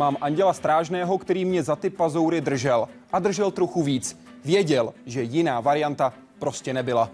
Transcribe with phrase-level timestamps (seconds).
[0.00, 2.88] Mám anděla strážného, který mě za ty pazoury držel.
[3.12, 4.20] A držel trochu víc.
[4.44, 7.10] Věděl, že jiná varianta prostě nebyla.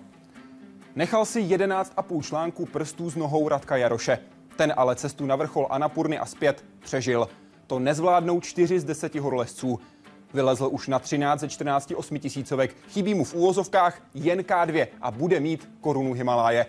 [0.96, 4.18] Nechal si 11,5 článků prstů s nohou Radka Jaroše.
[4.56, 7.28] Ten ale cestu na vrchol Anapurny a zpět přežil.
[7.66, 9.80] To nezvládnou 4 z 10 horolezců.
[10.34, 12.76] Vylezl už na 13 ze 14 tisícovek.
[12.88, 16.66] Chybí mu v úvozovkách jen K2 a bude mít korunu Himaláje.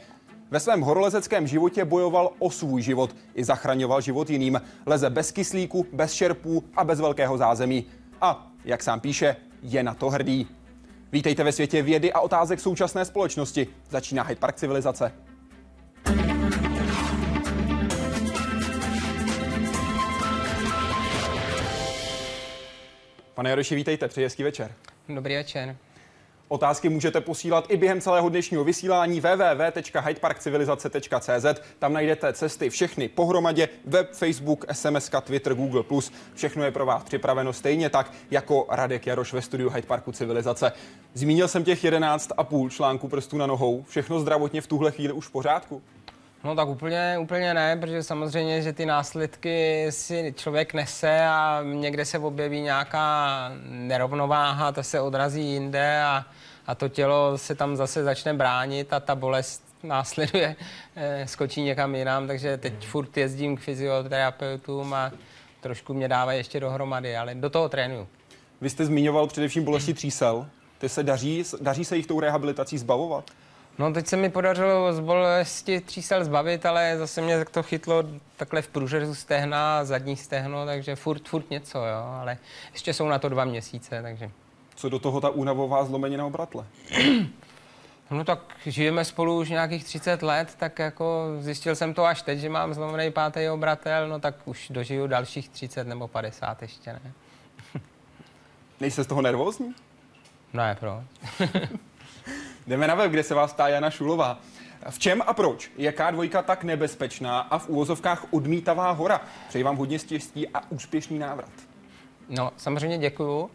[0.52, 4.62] Ve svém horolezeckém životě bojoval o svůj život i zachraňoval život jiným.
[4.86, 7.86] Leze bez kyslíku, bez šerpů a bez velkého zázemí.
[8.22, 10.48] A, jak sám píše, je na to hrdý.
[11.12, 13.68] Vítejte ve světě vědy a otázek současné společnosti.
[13.90, 15.12] Začíná Hyde Park civilizace.
[23.34, 24.74] Pane Jaroši, vítejte, přeji hezký večer.
[25.10, 25.76] Dobrý večer.
[26.50, 31.62] Otázky můžete posílat i během celého dnešního vysílání www.hydeparkcivilizace.cz.
[31.80, 35.84] Tam najdete cesty všechny pohromadě, web, Facebook, SMS, Twitter, Google+.
[36.34, 40.72] Všechno je pro vás připraveno stejně tak, jako Radek Jaroš ve studiu Hyde Parku Civilizace.
[41.14, 43.84] Zmínil jsem těch 11,5 článků prstů na nohou.
[43.84, 45.82] Všechno zdravotně v tuhle chvíli už v pořádku?
[46.44, 52.06] No tak úplně, úplně ne, protože samozřejmě, že ty následky si člověk nese a někde
[52.06, 56.26] se objeví nějaká nerovnováha, to se odrazí jinde a,
[56.68, 60.56] a to tělo se tam zase začne bránit a ta bolest následuje,
[60.96, 65.12] eh, skočí někam jinam, takže teď furt jezdím k fyzioterapeutům a
[65.62, 68.08] trošku mě dává ještě dohromady, ale do toho trénuju.
[68.62, 70.48] Vy jste zmiňoval především bolesti třísel.
[70.78, 73.32] Ty se daří, daří se jich tou rehabilitací zbavovat?
[73.80, 78.04] No teď se mi podařilo z bolesti třísel zbavit, ale zase mě to chytlo
[78.38, 82.38] takhle v průřezu stehna, zadní stehno, takže furt, furt něco, jo, ale
[82.74, 84.32] ještě jsou na to dva měsíce, takže.
[84.78, 86.66] Co do toho ta únavová zlomenina obratle?
[88.12, 92.40] No tak žijeme spolu už nějakých 30 let, tak jako zjistil jsem to až teď,
[92.40, 97.12] že mám zlomený pátý obratel, no tak už dožiju dalších 30 nebo 50 ještě ne.
[98.80, 99.76] Nejste z toho nervózní?
[100.54, 101.04] Ne, proč?
[102.68, 104.40] Jdeme na web, kde se vás ptá Jana Šulová.
[104.90, 109.22] V čem a proč je K2 tak nebezpečná a v úvozovkách odmítavá hora?
[109.50, 111.52] Přeji vám hodně štěstí a úspěšný návrat.
[112.30, 113.50] No, samozřejmě děkuju.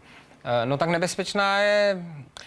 [0.45, 2.05] Eh, no tak nebezpečná je,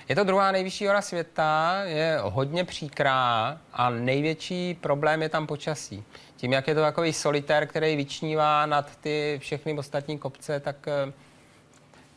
[0.08, 6.04] je to druhá nejvyšší hora světa, je hodně příkrá a největší problém je tam počasí.
[6.36, 11.12] Tím, jak je to takový solitér, který vyčnívá nad ty všechny ostatní kopce, tak eh,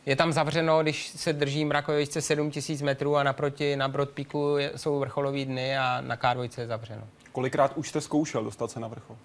[0.06, 5.44] je tam zavřeno, když se drží mrakovičce 7000 metrů a naproti na Brodpíku jsou vrcholové
[5.44, 7.02] dny a na K2 je zavřeno.
[7.32, 9.16] Kolikrát už jste zkoušel dostat se na vrchol?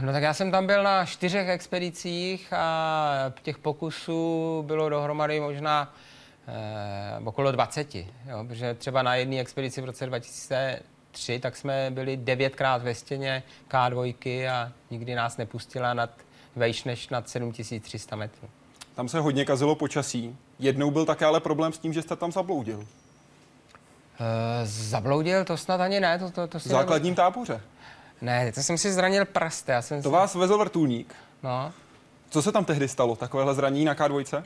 [0.00, 5.94] No tak já jsem tam byl na čtyřech expedicích a těch pokusů bylo dohromady možná
[6.48, 7.94] eh, okolo 20.
[7.94, 8.04] Jo,
[8.48, 14.50] protože třeba na jedné expedici v roce 2003 tak jsme byli devětkrát ve stěně K2
[14.50, 16.10] a nikdy nás nepustila nad
[16.56, 18.48] vejš než nad 7300 metrů.
[18.94, 20.36] Tam se hodně kazilo počasí.
[20.58, 22.78] Jednou byl také ale problém s tím, že jste tam zabloudil.
[22.78, 22.86] Uh,
[24.64, 25.44] zabloudil?
[25.44, 26.18] To snad ani ne.
[26.18, 27.22] To, to, to si v základním nebo...
[27.22, 27.60] táboře.
[28.20, 29.72] Ne, to jsem si zranil prsty.
[29.72, 30.12] Já jsem to si...
[30.12, 31.14] vás vezl vrtulník.
[31.42, 31.72] No.
[32.30, 34.42] Co se tam tehdy stalo, takovéhle zranění na K2?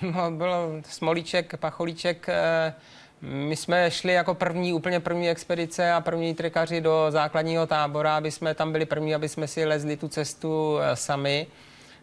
[0.02, 2.28] no, bylo smolíček, pacholíček.
[2.28, 2.74] Eh,
[3.22, 8.30] my jsme šli jako první, úplně první expedice a první trikaři do základního tábora, aby
[8.30, 11.46] jsme tam byli první, aby jsme si lezli tu cestu eh, sami.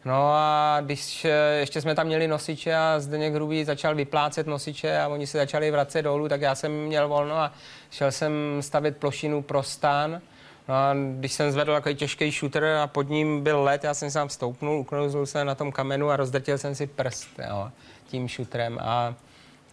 [0.06, 5.00] No a když eh, ještě jsme tam měli nosiče a Zdeněk Hrubý začal vyplácet nosiče
[5.00, 7.54] a oni se začali vracet dolů, tak já jsem měl volno a
[7.92, 10.22] šel jsem stavit plošinu pro stan.
[10.68, 14.12] No a když jsem zvedl takový těžký shooter a pod ním byl led, já jsem
[14.12, 17.72] se tam stoupnul, uknouzl se na tom kamenu a rozdrtil jsem si prst jo,
[18.08, 18.80] tím shooterem.
[18.82, 19.16] A,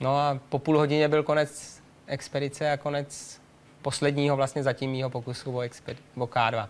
[0.00, 3.40] no a po půl hodině byl konec expedice a konec
[3.82, 6.68] posledního vlastně zatím mýho pokusu o, expedi- o K2.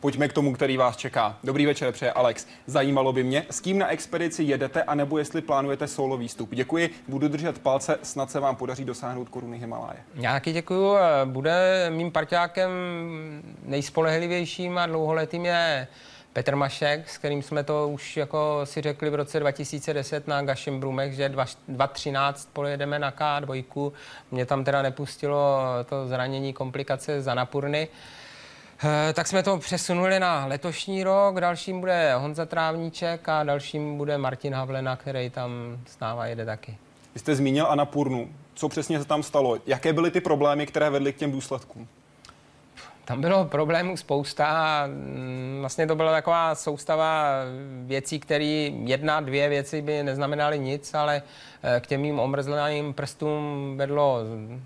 [0.00, 1.38] Pojďme k tomu, který vás čeká.
[1.44, 2.46] Dobrý večer, přeje Alex.
[2.66, 6.48] Zajímalo by mě, s kým na expedici jedete, anebo jestli plánujete solo výstup.
[6.52, 9.98] Děkuji, budu držet palce, snad se vám podaří dosáhnout koruny Himaláje.
[10.14, 10.96] Já taky děkuji.
[11.24, 12.70] Bude mým parťákem
[13.62, 15.88] nejspolehlivějším a dlouholetým je
[16.32, 20.80] Petr Mašek, s kterým jsme to už jako si řekli v roce 2010 na Gašem
[20.80, 23.92] Brumech, že 2013 pojedeme na K2.
[24.30, 27.88] Mě tam teda nepustilo to zranění komplikace za napurny.
[28.84, 34.18] Eh, tak jsme to přesunuli na letošní rok, dalším bude Honza Trávníček a dalším bude
[34.18, 35.50] Martin Havlena, který tam
[35.86, 36.76] s náma jede taky.
[37.14, 38.28] Vy jste zmínil Anapurnu.
[38.54, 39.58] Co přesně se tam stalo?
[39.66, 41.88] Jaké byly ty problémy, které vedly k těm důsledkům?
[43.04, 44.86] Tam bylo problémů spousta.
[44.86, 47.32] Mm, vlastně to byla taková soustava
[47.86, 48.44] věcí, které
[48.84, 51.22] jedna, dvě věci by neznamenaly nic, ale
[51.80, 54.18] k těm mým omrzleným prstům vedlo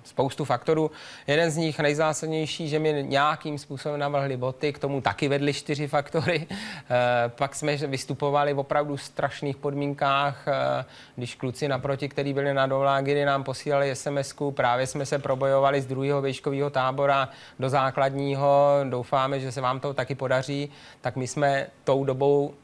[0.05, 0.91] spoustu faktorů.
[1.27, 5.89] Jeden z nich nejzásadnější, že mi nějakým způsobem navrhli boty, k tomu taky vedly čtyři
[5.89, 6.47] faktory.
[6.51, 10.85] Eh, pak jsme vystupovali v opravdu strašných podmínkách, eh,
[11.17, 15.87] když kluci naproti, kteří byli na dolágiry, nám posílali sms právě jsme se probojovali z
[15.87, 17.29] druhého výškového tábora
[17.59, 22.55] do základního, doufáme, že se vám to taky podaří, tak my jsme tou dobou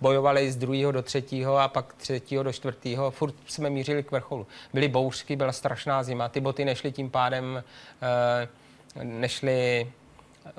[0.00, 3.10] bojovali z druhého do třetího a pak třetího do čtvrtého.
[3.10, 4.46] Furt jsme mířili k vrcholu.
[4.74, 6.28] Byly bouřky, byla strašná zima.
[6.28, 7.64] Ty boty nešly tím pádem,
[8.02, 8.48] eh,
[9.04, 9.86] nešly
[10.46, 10.50] eh,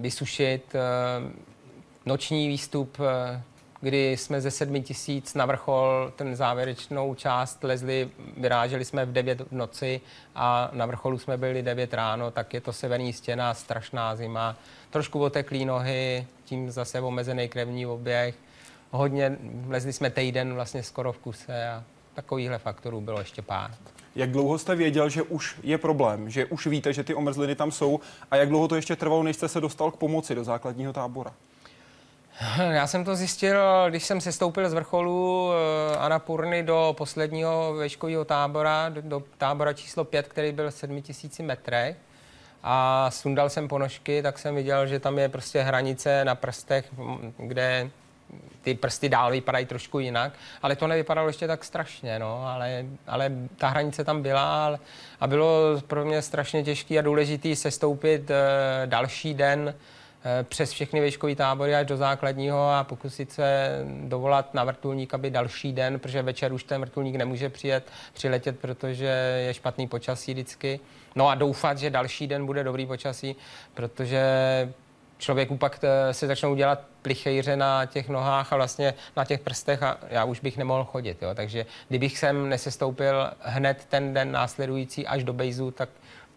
[0.00, 0.74] vysušit.
[0.74, 0.78] Eh,
[2.06, 2.98] noční výstup,
[3.80, 9.40] kdy jsme ze sedmi tisíc na vrchol, ten závěrečnou část lezli, vyráželi jsme v 9
[9.40, 10.00] v noci
[10.34, 14.56] a na vrcholu jsme byli 9 ráno, tak je to severní stěna, strašná zima.
[14.90, 18.34] Trošku oteklý nohy, tím zase omezený krevní oběh.
[18.90, 19.38] Hodně,
[19.68, 21.84] lezli jsme týden vlastně skoro v kuse a
[22.14, 23.70] takovýchhle faktorů bylo ještě pár.
[24.14, 27.72] Jak dlouho jste věděl, že už je problém, že už víte, že ty omrzliny tam
[27.72, 30.92] jsou a jak dlouho to ještě trvalo, než jste se dostal k pomoci do základního
[30.92, 31.32] tábora?
[32.70, 38.24] Já jsem to zjistil, když jsem se stoupil z vrcholu eh, Anapurny do posledního veškového
[38.24, 41.96] tábora, do, tábora číslo 5, který byl 7000 metrech.
[42.62, 46.86] A sundal jsem ponožky, tak jsem viděl, že tam je prostě hranice na prstech,
[47.36, 47.90] kde
[48.62, 50.32] ty prsty dál vypadají trošku jinak,
[50.62, 54.78] ale to nevypadalo ještě tak strašně, no, ale, ale ta hranice tam byla
[55.20, 58.36] a bylo pro mě strašně těžký a důležitý sestoupit e,
[58.86, 59.74] další den
[60.42, 65.72] přes všechny výškové tábory až do základního a pokusit se dovolat na vrtulník, aby další
[65.72, 69.06] den, protože večer už ten vrtulník nemůže přijet, přiletět, protože
[69.46, 70.80] je špatný počasí vždycky.
[71.14, 73.36] No a doufat, že další den bude dobrý počasí,
[73.74, 74.22] protože
[75.18, 79.82] člověku pak eh, se začnou dělat plichejře na těch nohách a vlastně na těch prstech
[79.82, 81.22] a já už bych nemohl chodit.
[81.22, 81.34] Jo.
[81.34, 85.88] Takže kdybych sem nesestoupil hned ten den následující až do bejzu, tak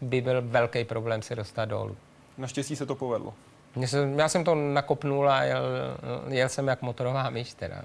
[0.02, 1.98] by byl velký problém se dostat dolů.
[2.38, 3.34] Naštěstí se to povedlo.
[4.16, 5.64] Já jsem to nakopnul a jel,
[6.28, 7.82] jel jsem jak motorová myš teda.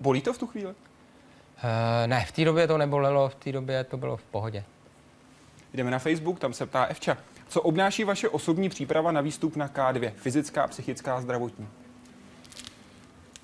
[0.00, 0.66] Bolí to v tu chvíli?
[1.64, 4.64] Uh, ne, v té době to nebolelo, v té době to bylo v pohodě.
[5.74, 7.16] Jdeme na Facebook, tam se ptá Evča.
[7.48, 10.12] Co obnáší vaše osobní příprava na výstup na K2?
[10.16, 11.68] Fyzická, psychická, zdravotní?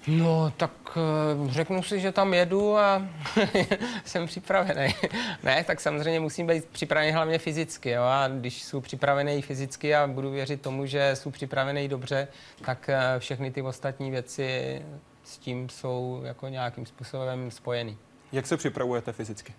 [0.06, 3.08] No, tak eh, řeknu si, že tam jedu a
[4.04, 4.94] jsem připravený.
[5.42, 7.90] ne, tak samozřejmě musím být připravený hlavně fyzicky.
[7.90, 8.02] Jo?
[8.02, 12.28] A když jsou připravený fyzicky a budu věřit tomu, že jsou připravený dobře,
[12.64, 14.82] tak eh, všechny ty ostatní věci
[15.24, 17.98] s tím jsou jako nějakým způsobem spojený.
[18.32, 19.54] Jak se připravujete fyzicky?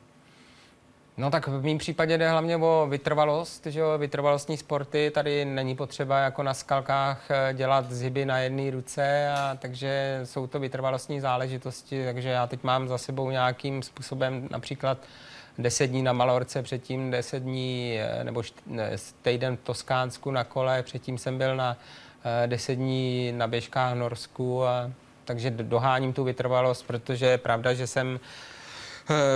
[1.17, 5.75] No tak v mém případě jde hlavně o vytrvalost, že jo, vytrvalostní sporty, tady není
[5.75, 11.19] potřeba jako na skalkách eh, dělat zhyby na jedné ruce, a takže jsou to vytrvalostní
[11.19, 14.97] záležitosti, takže já teď mám za sebou nějakým způsobem například
[15.57, 18.43] 10 dní na Malorce, předtím 10 dní eh, nebo
[19.21, 21.77] týden v Toskánsku na kole, předtím jsem byl na
[22.45, 24.91] 10 eh, dní na běžkách v Norsku, a,
[25.25, 28.19] takže doháním tu vytrvalost, protože je pravda, že jsem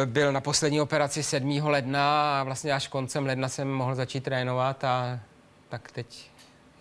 [0.05, 1.59] byl na poslední operaci 7.
[1.63, 5.19] ledna a vlastně až koncem ledna jsem mohl začít trénovat a
[5.69, 6.31] tak teď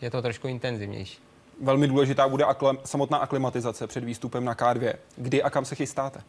[0.01, 1.19] je to trošku intenzivnější.
[1.63, 4.95] Velmi důležitá bude akle, samotná aklimatizace před výstupem na K2.
[5.17, 6.21] Kdy a kam se chystáte?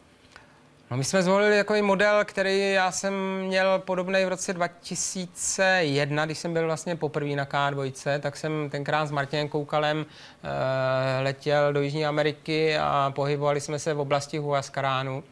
[0.90, 6.38] No my jsme zvolili takový model, který já jsem měl podobný v roce 2001, když
[6.38, 10.06] jsem byl vlastně poprvé na K2, tak jsem tenkrát s Martinem Koukalem
[10.42, 15.24] e, letěl do Jižní Ameriky a pohybovali jsme se v oblasti Huascaránu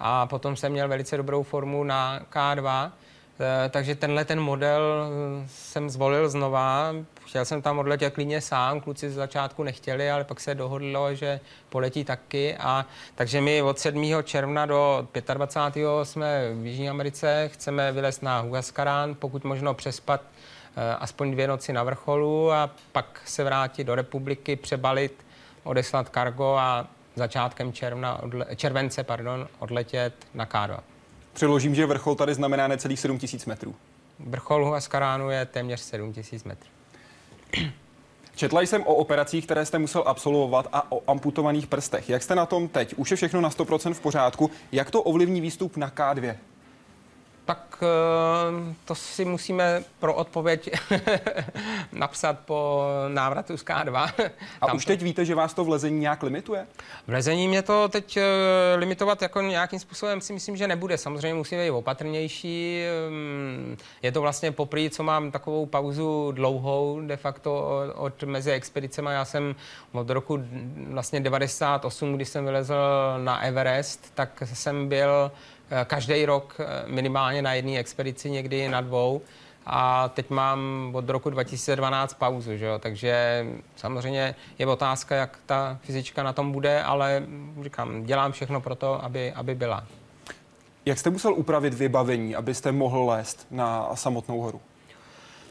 [0.00, 2.92] a potom jsem měl velice dobrou formu na K2,
[3.40, 6.92] eh, takže tenhle ten model eh, jsem zvolil znova.
[7.26, 11.40] Chtěl jsem tam odletět klidně sám, kluci z začátku nechtěli, ale pak se dohodlo, že
[11.68, 12.56] poletí taky.
[12.56, 14.04] A, takže my od 7.
[14.22, 15.86] června do 25.
[16.02, 20.20] jsme v Jižní Americe, chceme vylézt na Huascarán, pokud možno přespat
[20.76, 25.26] eh, aspoň dvě noci na vrcholu a pak se vrátit do republiky, přebalit,
[25.64, 26.86] odeslat kargo a
[27.16, 30.78] začátkem června, odle, července pardon, odletět na K2.
[31.32, 33.74] Přiložím, že vrchol tady znamená necelých 7000 metrů.
[34.18, 36.70] Vrchol Huascaránu je téměř 7000 metrů.
[38.36, 42.08] Četla jsem o operacích, které jste musel absolvovat a o amputovaných prstech.
[42.10, 42.94] Jak jste na tom teď?
[42.96, 44.50] Už je všechno na 100% v pořádku.
[44.72, 46.34] Jak to ovlivní výstup na K2?
[47.46, 50.70] Tak eh, to si musíme pro odpověď
[51.92, 53.96] napsat po návratu z K2.
[54.60, 56.66] A Tam už teď víte, že vás to v lezení nějak limituje?
[57.06, 58.22] V lezení mě to teď eh,
[58.76, 60.98] limitovat jako nějakým způsobem si myslím, že nebude.
[60.98, 62.82] Samozřejmě musíme být opatrnější.
[63.10, 69.08] Mm, je to vlastně poprvé, co mám takovou pauzu dlouhou de facto od mezi expedicemi.
[69.12, 69.54] Já jsem
[69.92, 70.44] od roku
[70.90, 72.74] vlastně 98, kdy jsem vylezl
[73.18, 75.30] na Everest, tak jsem byl
[75.84, 79.20] každý rok eh, minimálně na jedné expedici, někdy na dvou.
[79.66, 82.78] A teď mám od roku 2012 pauzu, že jo?
[82.78, 83.46] takže
[83.76, 87.22] samozřejmě je otázka, jak ta fyzička na tom bude, ale
[87.62, 89.84] říkám, dělám všechno pro to, aby, aby byla.
[90.86, 94.60] Jak jste musel upravit vybavení, abyste mohl lézt na samotnou horu?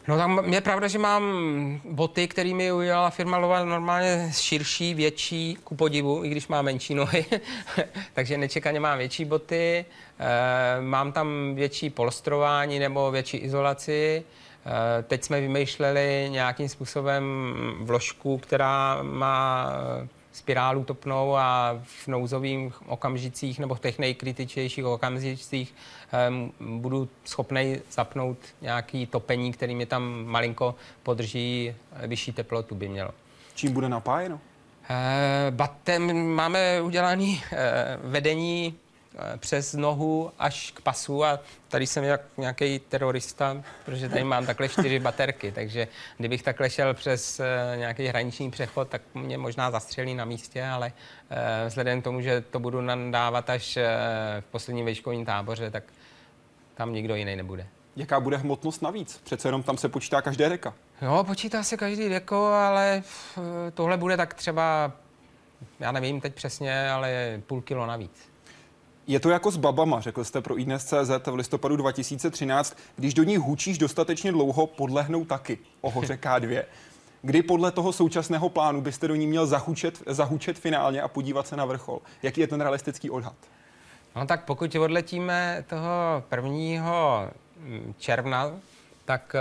[0.07, 1.23] No tam je pravda, že mám
[1.83, 7.25] boty, kterými udělala firma Lova normálně širší, větší, ku podivu, i když má menší nohy.
[8.13, 9.85] Takže nečekaně mám větší boty,
[10.19, 14.23] e, mám tam větší polstrování nebo větší izolaci.
[14.99, 17.25] E, teď jsme vymýšleli nějakým způsobem
[17.79, 19.69] vložku, která má
[20.35, 25.75] spirálu topnou a v nouzových okamžicích nebo v těch nejkritičtějších okamžicích
[26.29, 31.75] um, budu schopný zapnout nějaký topení, který mi tam malinko podrží
[32.07, 33.11] vyšší teplotu by mělo.
[33.55, 34.35] Čím bude napájeno?
[34.35, 34.41] Uh,
[35.49, 38.84] batem máme udělaný uh, vedení Eh,
[39.37, 44.69] přes nohu až k pasu a tady jsem jak nějaký terorista, protože tady mám takhle
[44.69, 50.15] čtyři baterky, takže kdybych takhle šel přes eh, nějaký hraniční přechod, tak mě možná zastřelí
[50.15, 50.91] na místě, ale
[51.29, 53.77] eh, vzhledem k tomu, že to budu nadávat až
[54.39, 55.83] v posledním vejškovním táboře, tak
[56.75, 57.67] tam nikdo jiný nebude.
[57.95, 59.21] Jaká bude hmotnost navíc?
[59.23, 60.73] Přece jenom tam se počítá každé reka.
[61.01, 63.03] Jo, počítá se každý deko, ale
[63.73, 64.91] tohle bude tak třeba,
[65.79, 68.34] já nevím teď přesně, ale půl kilo navíc.
[69.07, 72.77] Je to jako s babama, řekl jste pro iDnes.cz v listopadu 2013.
[72.95, 76.63] Když do ní hučíš dostatečně dlouho, podlehnou taky o hoře K2.
[77.21, 81.55] Kdy podle toho současného plánu byste do ní měl zahučet, zahučet finálně a podívat se
[81.55, 81.99] na vrchol?
[82.23, 83.35] Jaký je ten realistický odhad?
[84.15, 88.51] No tak pokud odletíme toho prvního mm, června,
[89.05, 89.35] tak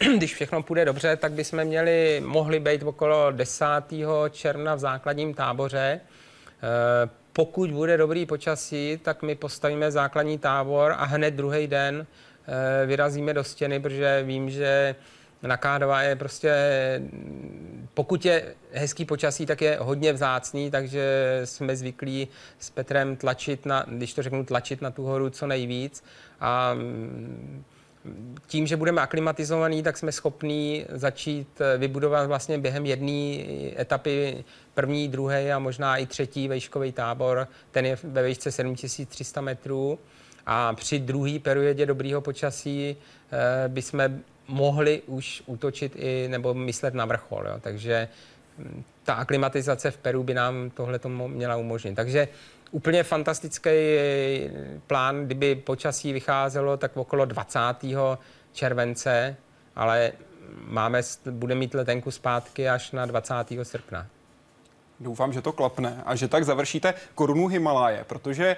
[0.00, 3.64] eh, když všechno půjde dobře, tak bychom měli, mohli být okolo 10.
[4.30, 6.00] června v základním táboře.
[7.32, 12.06] Pokud bude dobrý počasí, tak my postavíme základní tábor a hned druhý den
[12.82, 14.94] eh, vyrazíme do stěny, protože vím, že
[15.42, 16.52] na K2 je prostě,
[17.94, 21.02] pokud je hezký počasí, tak je hodně vzácný, takže
[21.44, 26.04] jsme zvyklí s Petrem tlačit na, když to řeknu, tlačit na tu horu co nejvíc.
[26.40, 27.64] A mm,
[28.46, 33.44] tím, že budeme aklimatizovaní, tak jsme schopní začít eh, vybudovat vlastně během jedné
[33.80, 37.48] etapy první, druhý a možná i třetí vejškový tábor.
[37.70, 39.98] Ten je ve výšce 7300 metrů.
[40.46, 44.02] A při druhé periodě dobrého počasí eh, bychom
[44.48, 47.44] mohli už útočit i nebo myslet na vrchol.
[47.46, 47.54] Jo.
[47.60, 48.08] Takže
[48.58, 51.94] hm, ta aklimatizace v Peru by nám tohle to měla umožnit.
[51.94, 52.28] Takže
[52.70, 53.70] úplně fantastický
[54.86, 57.60] plán, kdyby počasí vycházelo tak okolo 20.
[58.52, 59.36] července,
[59.76, 60.12] ale
[60.64, 63.34] máme, bude mít letenku zpátky až na 20.
[63.62, 64.06] srpna.
[65.00, 68.56] Doufám, že to klapne a že tak završíte korunu Himaláje, protože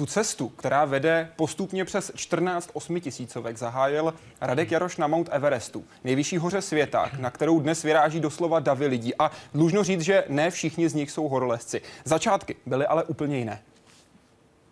[0.00, 6.38] tu cestu, která vede postupně přes 14 osmitisícovek, zahájil Radek Jaroš na Mount Everestu, nejvyšší
[6.38, 9.14] hoře světa, na kterou dnes vyráží doslova davy lidí.
[9.18, 11.82] A dlužno říct, že ne všichni z nich jsou horolezci.
[12.04, 13.62] Začátky byly ale úplně jiné.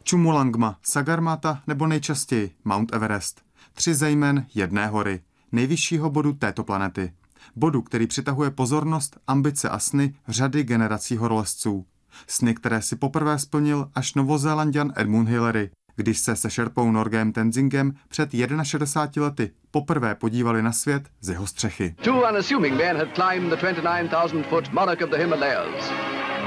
[0.02, 3.42] Čumulangma, Sagarmata nebo nejčastěji Mount Everest.
[3.72, 5.20] Tři zejmen jedné hory,
[5.52, 7.12] nejvyššího bodu této planety.
[7.56, 11.86] Bodu, který přitahuje pozornost, ambice a sny řady generací horolezců.
[12.26, 17.92] Sny, které si poprvé splnil až novozélandian Edmund Hillary, když se se šerpou Norgem Tenzingem
[18.08, 18.30] před
[18.62, 21.94] 61 lety poprvé podívali na svět z jeho střechy.
[22.02, 25.90] Two unassuming men had climbed the 29,000 foot monarch of the Himalayas.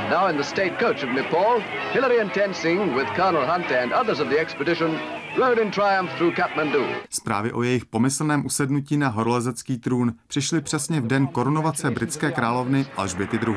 [0.10, 1.62] Now in the state coach of Nepal,
[1.94, 5.00] Hillary and Tenzing with Colonel Hunt and others of the expedition
[5.38, 6.86] rode in triumph through Kathmandu.
[7.10, 12.86] Zprávy o jejich pomyslném usednutí na horolezecký trůn přišly přesně v den korunovace britské královny
[12.98, 13.56] Alžběty II.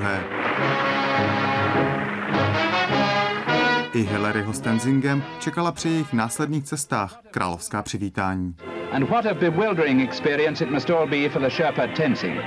[3.94, 8.54] I Hillaryho s Tenzingem čekala při jejich následných cestách královská přivítání.
[8.92, 12.40] And what a bewildering experience it must all be for the Sherpa Tenzing.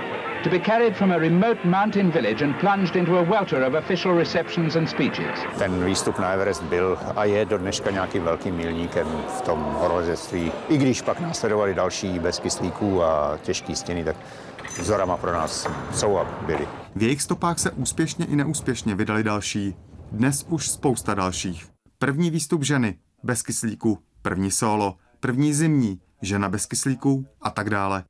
[0.43, 4.17] To be carried from a remote mountain village and plunged into a welter of official
[4.17, 5.39] receptions and speeches.
[5.57, 10.51] Ten výstup na Everest byl a je do dneška nějakým velkým milníkem v tom horolezectví.
[10.69, 14.15] I když pak následovali další bez kyslíků a těžké stěny, tak
[14.79, 16.67] vzorama pro nás jsou a byly.
[16.95, 19.75] V jejich stopách se úspěšně i neúspěšně vydali další.
[20.11, 21.67] Dnes už spousta dalších.
[21.99, 28.03] První výstup ženy, bez kyslíku, první solo, první zimní, žena bez kyslíků a tak dále.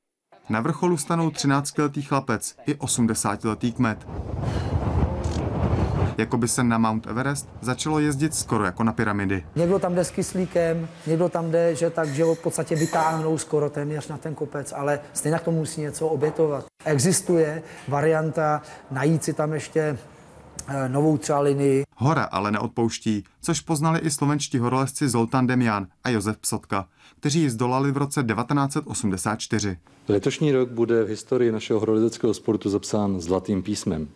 [0.49, 4.07] Na vrcholu stanou 13-letý chlapec i 80-letý kmet.
[6.17, 9.45] Jako by se na Mount Everest začalo jezdit skoro jako na pyramidy.
[9.55, 13.37] Někdo tam jde s kyslíkem, někdo tam jde, že tak, že ho v podstatě vytáhnou
[13.37, 16.65] skoro téměř na ten kopec, ale stejně to musí něco obětovat.
[16.85, 18.61] Existuje varianta
[18.91, 19.97] najít si tam ještě
[20.87, 21.83] novou třeba linii.
[21.95, 26.87] Hora ale neodpouští, což poznali i slovenští horolezci Zoltán Demian a Josef Psotka,
[27.19, 29.77] kteří ji zdolali v roce 1984.
[30.07, 34.07] Letošní rok bude v historii našeho horolezeckého sportu zapsán zlatým písmem.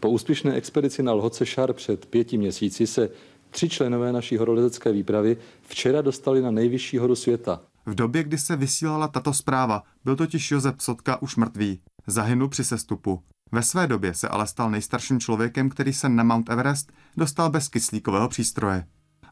[0.00, 3.08] Po úspěšné expedici na Lhoce Šar před pěti měsíci se
[3.50, 7.60] tři členové naší horolezecké výpravy včera dostali na nejvyšší horu světa.
[7.86, 11.80] V době, kdy se vysílala tato zpráva, byl totiž Josef Psotka už mrtvý.
[12.06, 13.22] Zahynul při sestupu.
[13.54, 17.68] Ve své době se ale stal nejstarším člověkem, který se na Mount Everest dostal bez
[17.68, 18.84] kyslíkového přístroje.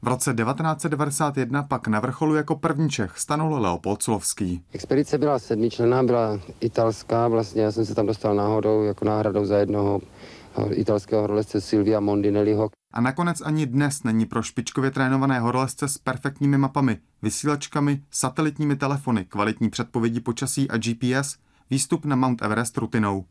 [0.03, 4.65] V roce 1991 pak na vrcholu jako první Čech stanul Leopold Sulovský.
[4.73, 9.57] Expedice byla sedmičlená, byla italská, vlastně já jsem se tam dostal náhodou jako náhradou za
[9.57, 10.01] jednoho
[10.71, 12.71] italského horolezce Silvia Mondinelliho.
[12.93, 19.25] A nakonec ani dnes není pro špičkově trénované horolezce s perfektními mapami, vysílačkami, satelitními telefony,
[19.25, 21.37] kvalitní předpovědi počasí a GPS
[21.71, 23.25] výstup na Mount Everest rutinou.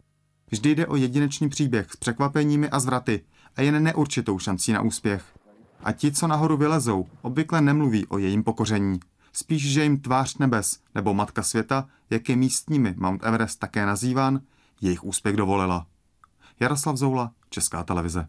[0.52, 3.22] Vždy jde o jedinečný příběh s překvapeními a zvraty
[3.56, 5.24] a jen neurčitou šancí na úspěch.
[5.84, 9.00] A ti, co nahoru vylezou, obvykle nemluví o jejím pokoření.
[9.34, 14.42] Spíš, že jim tvář nebes nebo matka světa, jak je místními Mount Everest také nazýván,
[14.82, 15.86] jejich úspěch dovolila.
[16.60, 18.28] Jaroslav Zoula, Česká televize.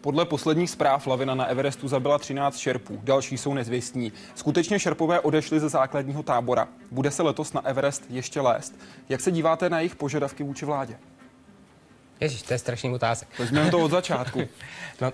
[0.00, 4.12] Podle posledních zpráv lavina na Everestu zabila 13 šerpů, další jsou nezvěstní.
[4.34, 6.68] Skutečně šerpové odešli ze základního tábora.
[6.90, 8.74] Bude se letos na Everest ještě lézt.
[9.08, 10.98] Jak se díváte na jejich požadavky vůči vládě?
[12.20, 13.28] Ježíš, to je strašný otázek.
[13.38, 14.40] Vezmeme to od začátku.
[15.00, 15.12] no,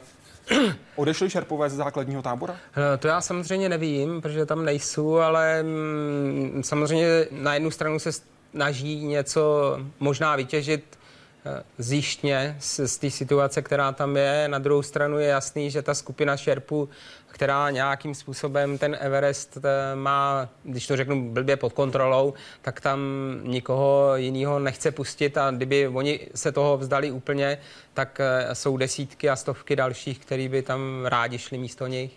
[0.97, 2.57] Odešli šerpové ze základního tábora?
[2.77, 8.11] No, to já samozřejmě nevím, protože tam nejsou, ale mm, samozřejmě na jednu stranu se
[8.53, 10.96] snaží něco možná vytěžit
[11.79, 14.49] zjištně z, z té situace, která tam je.
[14.49, 16.89] Na druhou stranu je jasný, že ta skupina šerpů,
[17.27, 23.01] která nějakým způsobem ten Everest eh, má, když to řeknu blbě pod kontrolou, tak tam
[23.43, 27.59] nikoho jiného nechce pustit a kdyby oni se toho vzdali úplně,
[27.95, 32.13] tak eh, jsou desítky a stovky dalších, který by tam rádi šli místo nich.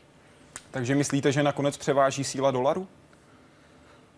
[0.71, 2.87] Takže myslíte, že nakonec převáží síla dolaru?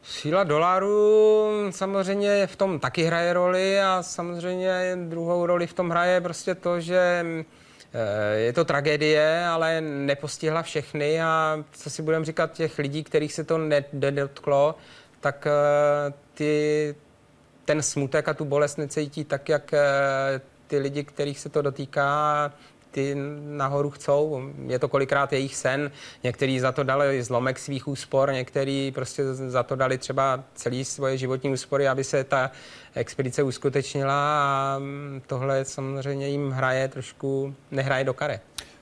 [0.03, 6.21] Síla dolaru samozřejmě v tom taky hraje roli a samozřejmě druhou roli v tom hraje
[6.21, 7.25] prostě to, že
[7.93, 13.33] eh, je to tragédie, ale nepostihla všechny a co si budeme říkat těch lidí, kterých
[13.33, 13.57] se to
[13.93, 14.75] nedotklo,
[15.19, 16.95] tak eh, ty,
[17.65, 22.51] ten smutek a tu bolest necítí tak, jak eh, ty lidi, kterých se to dotýká
[22.91, 24.41] ty nahoru chcou.
[24.67, 25.91] Je to kolikrát jejich sen.
[26.23, 31.17] Někteří za to dali zlomek svých úspor, někteří prostě za to dali třeba celý svoje
[31.17, 32.51] životní úspory, aby se ta
[32.95, 34.81] expedice uskutečnila a
[35.27, 38.39] tohle samozřejmě jim hraje trošku, nehraje do kare.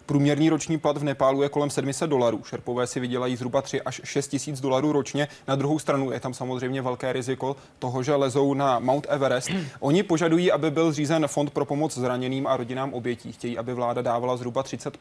[0.10, 2.44] Průměrný roční plat v Nepálu je kolem 700 dolarů.
[2.44, 5.28] Šerpové si vydělají zhruba 3 až 6 tisíc dolarů ročně.
[5.48, 9.50] Na druhou stranu je tam samozřejmě velké riziko toho, že lezou na Mount Everest.
[9.80, 13.32] Oni požadují, aby byl zřízen fond pro pomoc zraněným a rodinám obětí.
[13.32, 14.98] Chtějí, aby vláda dávala zhruba 30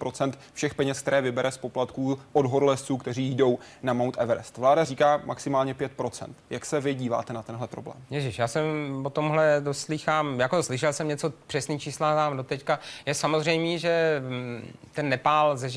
[0.53, 4.59] všech peněz, které vybere z poplatků od horolezců, kteří jdou na Mount Everest.
[4.59, 7.97] Vláda říká maximálně 5% Jak se vy díváte na tenhle problém?
[8.11, 8.65] Ježíš, já jsem
[9.05, 12.79] o tomhle doslýchám, jako slyšel jsem něco přesný čísla tam do teďka.
[13.07, 14.63] Je samozřejmě, že mm,
[14.99, 15.71] ten Nepál ze,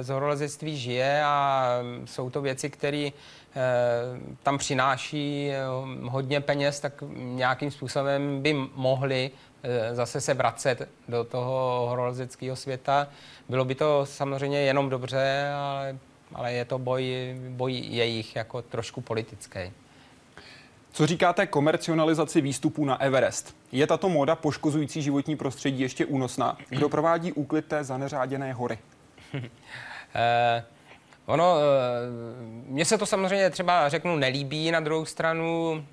[0.00, 1.68] z horolezectví žije a
[2.04, 3.12] jsou to věci, které eh,
[4.42, 5.64] tam přináší eh,
[6.02, 9.30] hodně peněz, tak nějakým způsobem by mohli
[9.62, 13.08] eh, zase se vracet do toho horolezeckého světa.
[13.48, 15.96] Bylo by to samozřejmě jenom dobře, ale,
[16.34, 19.72] ale je to boj, boj jejich jako trošku politický.
[20.96, 23.56] Co říkáte komercionalizaci výstupů na Everest?
[23.72, 26.58] Je tato móda poškozující životní prostředí ještě únosná?
[26.68, 28.78] Kdo provádí úklid té zaneřáděné hory?
[30.14, 30.64] eh,
[31.26, 31.62] ono, eh,
[32.66, 35.84] mně se to samozřejmě třeba řeknu nelíbí, na druhou stranu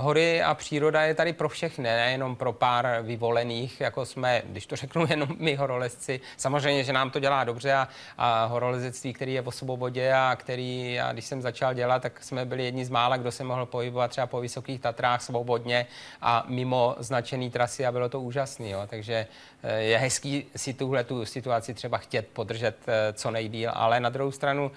[0.00, 4.76] Hory a příroda je tady pro všechny, nejenom pro pár vyvolených, jako jsme, když to
[4.76, 6.20] řeknu jenom my horolezci.
[6.36, 10.92] Samozřejmě, že nám to dělá dobře a, a horolezectví, který je po svobodě a který,
[10.94, 14.10] já když jsem začal dělat, tak jsme byli jedni z mála, kdo se mohl pohybovat
[14.10, 15.86] třeba po vysokých Tatrách svobodně
[16.22, 18.64] a mimo značený trasy a bylo to úžasné.
[18.86, 19.26] Takže
[19.62, 24.08] eh, je hezký si tuhle tu situaci třeba chtět podržet eh, co nejdíl, ale na
[24.08, 24.70] druhou stranu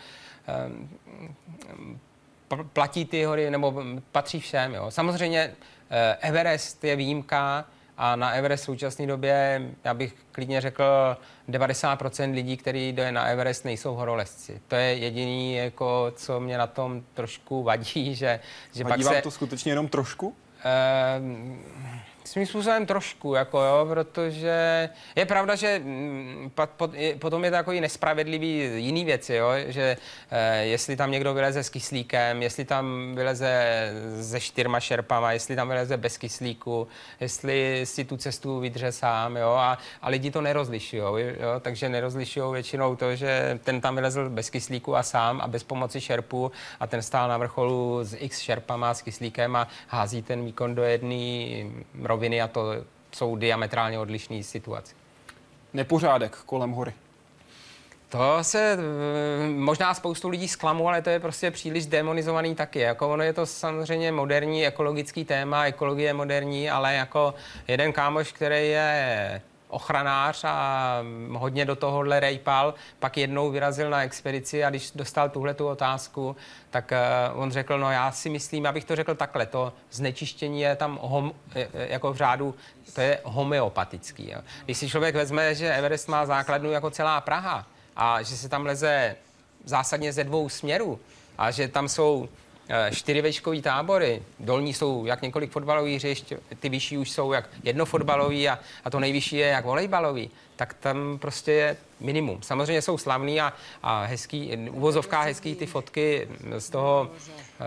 [0.47, 2.06] eh,
[2.73, 4.73] platí ty hory, nebo patří všem.
[4.73, 4.91] Jo.
[4.91, 5.55] Samozřejmě
[5.89, 7.65] eh, Everest je výjimka
[7.97, 11.17] A na Everest v současné době, já bych klidně řekl,
[11.49, 14.61] 90% lidí, kteří jde na Everest, nejsou horolezci.
[14.67, 18.39] To je jediný, jako, co mě na tom trošku vadí, že,
[18.73, 19.21] že Vadí pak vám se...
[19.21, 20.35] to skutečně jenom trošku?
[20.63, 21.63] Ehm,
[22.27, 27.51] svým způsobem trošku, jako jo, protože je pravda, že mm, pat- pot, je, potom je
[27.51, 29.97] to takový nespravedlivý jiný věci, jo, že
[30.31, 35.67] eh, jestli tam někdo vyleze s kyslíkem, jestli tam vyleze se čtyřma šerpama, jestli tam
[35.67, 36.87] vyleze bez kyslíku,
[37.19, 42.53] jestli si tu cestu vydře sám, jo, a, a lidi to nerozlišují, jo, takže nerozlišují
[42.53, 46.87] většinou to, že ten tam vylezl bez kyslíku a sám a bez pomoci šerpu a
[46.87, 51.71] ten stál na vrcholu s x šerpama, s kyslíkem a hází ten výkon do jedné
[52.17, 52.73] roviny a to
[53.11, 54.95] jsou diametrálně odlišné situace.
[55.73, 56.93] Nepořádek kolem hory.
[58.09, 62.79] To se eh, možná spoustu lidí zklamu, ale to je prostě příliš demonizovaný taky.
[62.79, 67.33] Jako ono je to samozřejmě moderní ekologický téma, ekologie je moderní, ale jako
[67.67, 70.99] jeden kámoš, který je ochranář a
[71.31, 76.35] hodně do tohohle rejpal, pak jednou vyrazil na expedici a když dostal tuhle tu otázku,
[76.69, 76.91] tak
[77.33, 80.99] uh, on řekl, no já si myslím, abych to řekl takhle, to znečištění je tam
[81.01, 81.31] hom,
[81.73, 82.55] jako v řádu,
[82.93, 84.31] to je homeopatický.
[84.31, 84.41] Jo.
[84.65, 88.65] Když si člověk vezme, že Everest má základnu jako celá Praha a že se tam
[88.65, 89.15] leze
[89.65, 90.99] zásadně ze dvou směrů
[91.37, 92.29] a že tam jsou
[92.91, 94.21] čtyři vejškový tábory.
[94.39, 98.99] Dolní jsou jak několik fotbalových hřišť, ty vyšší už jsou jak jednofotbalový a, a to
[98.99, 100.29] nejvyšší je jak volejbalový.
[100.57, 102.41] Tak tam prostě je minimum.
[102.41, 107.63] Samozřejmě jsou slavný a, a hezký, uvozovká hezký ty fotky z toho eh,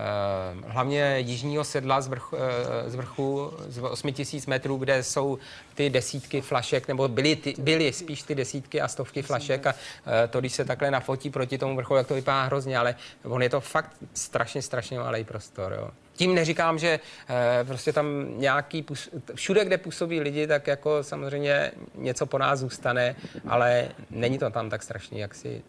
[0.67, 5.39] hlavně jižního sedla z, vrch, eh, z vrchu z 8000 metrů, kde jsou
[5.75, 10.29] ty desítky flašek, nebo byly, ty, byly spíš ty desítky a stovky flašek a eh,
[10.29, 13.51] to, když se takhle nafotí proti tomu vrcholu, jak to vypadá hrozně, ale on je
[13.51, 15.73] to fakt strašně, strašně malý prostor.
[15.79, 15.91] Jo.
[16.21, 18.07] Tím neříkám, že eh, prostě tam
[18.37, 18.87] nějaký,
[19.35, 23.17] všude, kde působí lidi, tak jako samozřejmě něco po nás zůstane,
[23.49, 25.63] ale není to tam tak strašně, jak si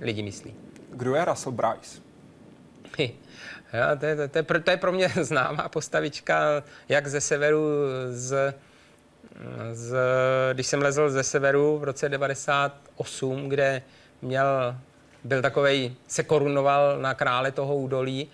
[0.00, 0.54] lidi myslí.
[0.90, 2.02] Kdo je Russell Bryce?
[3.72, 7.20] Ja, to, je, to, je, to, je, to je pro mě známá postavička, jak ze
[7.20, 7.68] severu,
[8.10, 8.54] z,
[9.72, 9.96] z,
[10.52, 13.82] když jsem lezl ze severu v roce 98, kde
[14.22, 14.76] měl,
[15.24, 18.30] byl takovej, se korunoval na krále toho údolí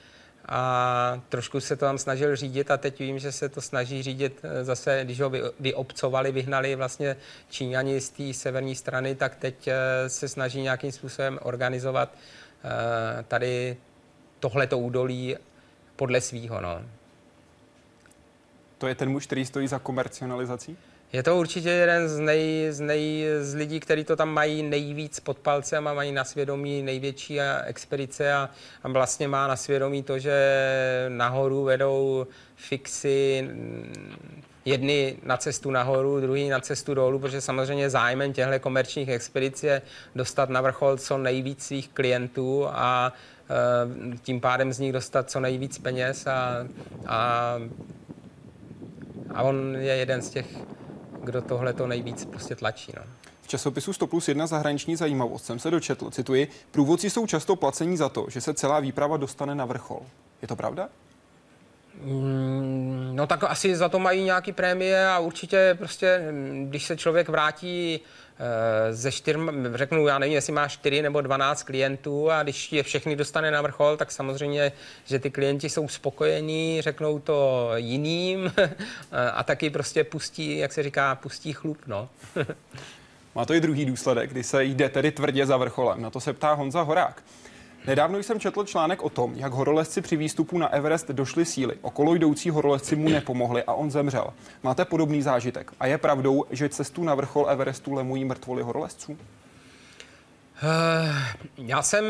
[0.50, 4.42] a trošku se to tam snažil řídit a teď vím, že se to snaží řídit
[4.62, 7.16] zase, když ho vy, vyobcovali, vyhnali vlastně
[7.50, 9.68] Číňani z té severní strany, tak teď
[10.06, 12.14] se snaží nějakým způsobem organizovat
[13.28, 13.76] tady
[14.40, 15.36] tohleto údolí
[15.96, 16.60] podle svýho.
[16.60, 16.82] No.
[18.78, 20.76] To je ten muž, který stojí za komercionalizací?
[21.12, 25.20] Je to určitě jeden z, nej, z, nej, z lidí, kteří to tam mají nejvíc
[25.20, 28.50] pod palcem a mají na svědomí největší expedice a,
[28.82, 30.34] a vlastně má na svědomí to, že
[31.08, 33.48] nahoru vedou fixy
[34.64, 39.82] jedny na cestu nahoru, druhý na cestu dolů, protože samozřejmě zájmem těchto komerčních expedic je
[40.14, 43.12] dostat na vrchol co nejvíc svých klientů a
[44.22, 46.66] tím pádem z nich dostat co nejvíc peněz a,
[47.06, 47.58] a,
[49.34, 50.46] a on je jeden z těch,
[51.24, 52.92] kdo tohle to nejvíc prostě tlačí.
[52.96, 53.02] No.
[53.42, 57.96] V časopisu 100 plus 1 zahraniční zajímavost jsem se dočetl, cituji, průvodci jsou často placení
[57.96, 60.00] za to, že se celá výprava dostane na vrchol.
[60.42, 60.88] Je to pravda?
[62.02, 66.32] Mm, no tak asi za to mají nějaký prémie a určitě prostě,
[66.68, 68.00] když se člověk vrátí
[68.90, 69.36] ze čtyř,
[69.74, 73.62] řeknu, já nevím, jestli má čtyři nebo dvanáct klientů a když je všechny dostane na
[73.62, 74.72] vrchol, tak samozřejmě,
[75.04, 78.52] že ty klienti jsou spokojení, řeknou to jiným
[79.34, 82.08] a taky prostě pustí, jak se říká, pustí chlup, no.
[83.34, 86.02] Má to i druhý důsledek, kdy se jde tedy tvrdě za vrcholem.
[86.02, 87.22] Na to se ptá Honza Horák.
[87.86, 91.74] Nedávno jsem četl článek o tom, jak horolezci při výstupu na Everest došli síly.
[91.82, 94.32] Okolo jdoucí horolezci mu nepomohli a on zemřel.
[94.62, 95.72] Máte podobný zážitek?
[95.80, 99.16] A je pravdou, že cestu na vrchol Everestu lemují mrtvoly horolezců?
[101.58, 102.04] Já jsem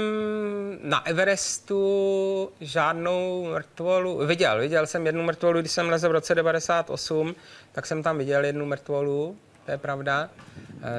[0.82, 4.60] na Everestu žádnou mrtvolu viděl.
[4.60, 7.34] Viděl jsem jednu mrtvolu, když jsem lezl v roce 98,
[7.72, 9.36] tak jsem tam viděl jednu mrtvolu,
[9.70, 10.30] to je pravda.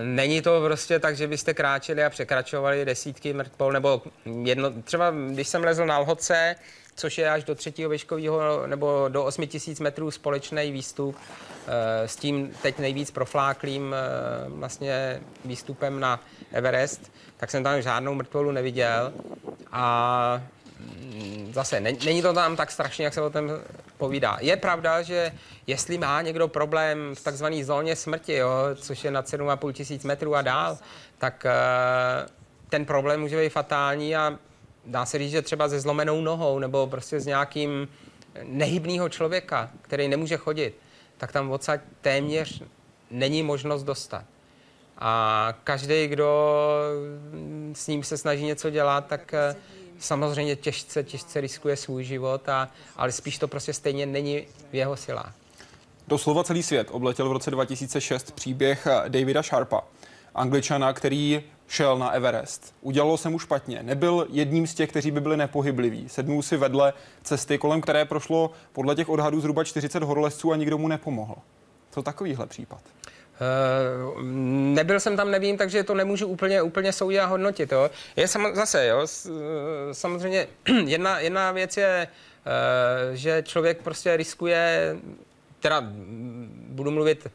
[0.03, 4.01] Není to prostě tak, že byste kráčeli a překračovali desítky mrtvol, nebo
[4.43, 6.55] jedno, třeba když jsem lezl na Lhoce,
[6.95, 11.17] což je až do třetího výškového nebo do 8000 metrů společný výstup
[12.05, 13.95] s tím teď nejvíc profláklým
[14.47, 16.19] vlastně výstupem na
[16.51, 19.13] Everest, tak jsem tam žádnou mrtvolu neviděl
[19.71, 20.41] a
[21.51, 23.49] zase není to tam tak strašně, jak se o tom
[23.97, 24.37] povídá.
[24.41, 25.31] Je pravda, že
[25.67, 30.35] jestli má někdo problém v takzvané zóně smrti, jo, což je nad 7,5 tisíc metrů
[30.35, 30.77] a dál,
[31.17, 31.45] tak
[32.69, 34.37] ten problém může být fatální a
[34.85, 37.87] dá se říct, že třeba se zlomenou nohou nebo prostě s nějakým
[38.43, 40.77] nehybného člověka, který nemůže chodit,
[41.17, 42.63] tak tam odsaď téměř
[43.11, 44.25] není možnost dostat.
[44.97, 46.55] A každý, kdo
[47.73, 49.55] s ním se snaží něco dělat, tak eh,
[50.01, 54.97] samozřejmě těžce, těžce riskuje svůj život, a, ale spíš to prostě stejně není v jeho
[54.97, 55.33] silách.
[56.07, 59.81] Doslova celý svět obletěl v roce 2006 příběh eh, Davida Sharpa,
[60.35, 62.73] angličana, který šel na Everest.
[62.81, 63.83] Udělalo se mu špatně.
[63.83, 66.09] Nebyl jedním z těch, kteří by byli nepohybliví.
[66.09, 70.77] Sednul si vedle cesty, kolem které prošlo podle těch odhadů zhruba 40 horolezců a nikdo
[70.77, 71.35] mu nepomohl.
[71.91, 72.81] Co takovýhle případ?
[73.41, 74.21] Uh,
[74.75, 77.71] nebyl jsem tam, nevím, takže to nemůžu úplně, úplně soudit a hodnotit.
[77.71, 77.89] Jo.
[78.15, 79.29] Je sam, zase, jo, eh,
[79.93, 80.47] samozřejmě
[80.85, 84.95] jedna, jedna věc je, uh, že člověk prostě riskuje,
[85.59, 85.81] teda
[86.67, 87.27] budu mluvit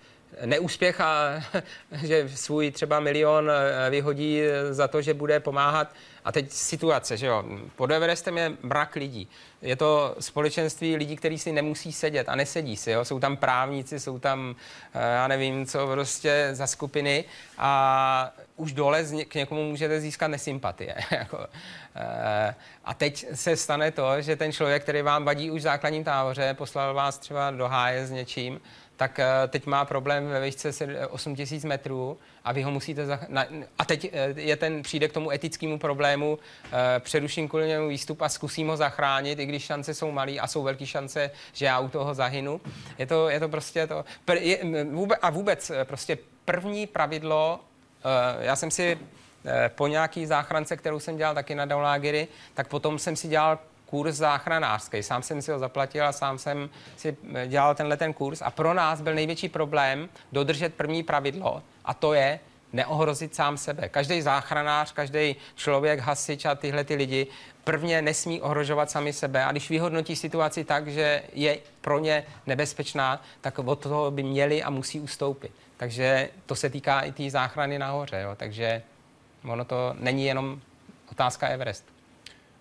[0.44, 1.42] neúspěch a
[2.02, 3.50] že svůj třeba milion
[3.90, 5.94] vyhodí za to, že bude pomáhat.
[6.26, 7.44] A teď situace, že jo,
[7.76, 9.28] pod Everestem je mrak lidí
[9.62, 12.90] je to společenství lidí, kteří si nemusí sedět a nesedí si.
[12.90, 13.04] Jo?
[13.04, 14.56] Jsou tam právníci, jsou tam,
[14.94, 17.24] eh, já nevím, co prostě za skupiny
[17.58, 20.94] a už dole k někomu můžete získat nesympatie.
[21.10, 21.46] Jako,
[21.96, 26.04] eh, a teď se stane to, že ten člověk, který vám vadí už v základním
[26.04, 28.60] táboře, poslal vás třeba do háje s něčím,
[28.96, 30.70] tak eh, teď má problém ve výšce
[31.08, 33.06] 8000 metrů a vy ho musíte...
[33.06, 33.26] Zach-
[33.78, 38.22] a teď eh, je ten, přijde k tomu etickému problému, eh, přeruším kvůli němu výstup
[38.22, 41.78] a zkusím ho zachránit, i když šance jsou malé a jsou velké šance, že já
[41.78, 42.60] u toho zahynu.
[42.98, 44.04] Je to, je to prostě to...
[44.32, 47.60] Je, vůbec, a vůbec prostě první pravidlo,
[48.40, 48.98] já jsem si
[49.68, 54.16] po nějaký záchrance, kterou jsem dělal taky na Daulagiry, tak potom jsem si dělal kurz
[54.16, 55.02] záchranářský.
[55.02, 58.42] Sám jsem si ho zaplatil a sám jsem si eh, dělal tenhle ten kurz.
[58.42, 62.40] A pro nás byl největší problém dodržet první pravidlo a to je
[62.72, 63.88] neohrozit sám sebe.
[63.88, 67.26] Každý záchranář, každý člověk, hasič a tyhle ty lidi
[67.64, 73.22] prvně nesmí ohrožovat sami sebe a když vyhodnotí situaci tak, že je pro ně nebezpečná,
[73.40, 75.52] tak od toho by měli a musí ustoupit.
[75.76, 78.20] Takže to se týká i té záchrany nahoře.
[78.20, 78.34] Jo.
[78.36, 78.82] Takže
[79.44, 80.60] ono to není jenom
[81.10, 81.95] otázka Everestu.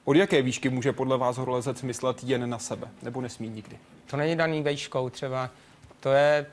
[0.06, 3.78] Od jaké výšky může podle vás horolezec myslet jen na sebe, nebo nesmí nikdy?
[4.06, 5.50] To není daný výškou třeba,
[6.00, 6.46] to je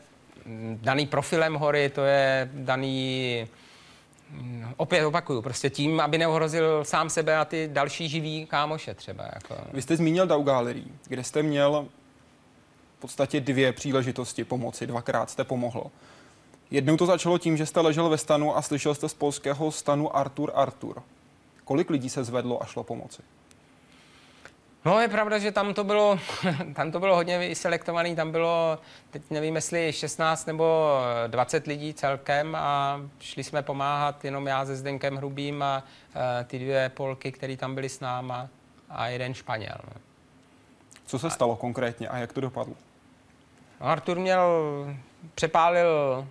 [0.46, 3.46] mm, daný profilem hory, to je daný
[4.30, 9.24] mm, Opět opakuju, prostě tím, aby neohrozil sám sebe a ty další živí kámoše třeba.
[9.34, 9.56] Jako.
[9.72, 11.86] Vy jste zmínil Dau Gallery, kde jste měl
[12.98, 15.86] v podstatě dvě příležitosti pomoci, dvakrát jste pomohl.
[16.70, 20.16] Jednou to začalo tím, že jste ležel ve stanu a slyšel jste z polského stanu
[20.16, 21.02] Artur Artur.
[21.64, 23.22] Kolik lidí se zvedlo a šlo pomoci?
[24.84, 26.18] No je pravda, že tam to bylo,
[26.74, 28.78] tam to bylo hodně selektovaný, tam bylo,
[29.10, 30.90] teď nevím, jestli 16 nebo
[31.26, 36.58] 20 lidí celkem a šli jsme pomáhat jenom já se Zdenkem Hrubým a uh, ty
[36.58, 38.48] dvě Polky, které tam byly s náma
[38.90, 39.78] a jeden Španěl.
[39.84, 40.00] No.
[41.06, 42.74] Co se stalo konkrétně a jak to dopadlo?
[43.80, 44.50] No, Artur měl,
[45.34, 46.26] přepálil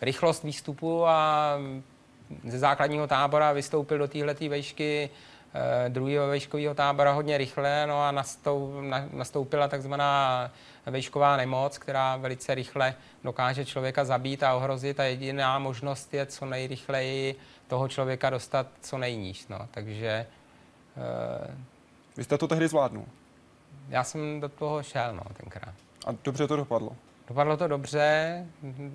[0.00, 1.54] rychlost výstupu a
[2.44, 5.10] ze základního tábora vystoupil do téhleté vejšky
[5.88, 8.24] druhého vejškového tábora hodně rychle, no a
[9.12, 10.50] nastoupila takzvaná
[10.86, 16.46] vejšková nemoc, která velice rychle dokáže člověka zabít a ohrozit a jediná možnost je co
[16.46, 17.36] nejrychleji
[17.66, 19.46] toho člověka dostat co nejníž.
[19.48, 19.68] No.
[19.70, 20.26] Takže...
[20.96, 21.54] Uh,
[22.16, 23.04] Vy jste to tehdy zvládnul?
[23.88, 25.74] Já jsem do toho šel no, tenkrát.
[26.06, 26.96] A dobře to dopadlo?
[27.28, 28.46] Dopadlo to dobře.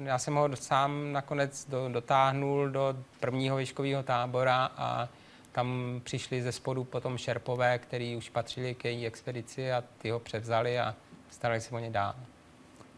[0.04, 5.08] Já jsem ho sám nakonec do, dotáhnul do prvního výškového tábora a
[5.52, 10.20] tam přišli ze spodu potom šerpové, který už patřili k její expedici a ty ho
[10.20, 10.96] převzali a
[11.30, 12.16] starali se o ně dál.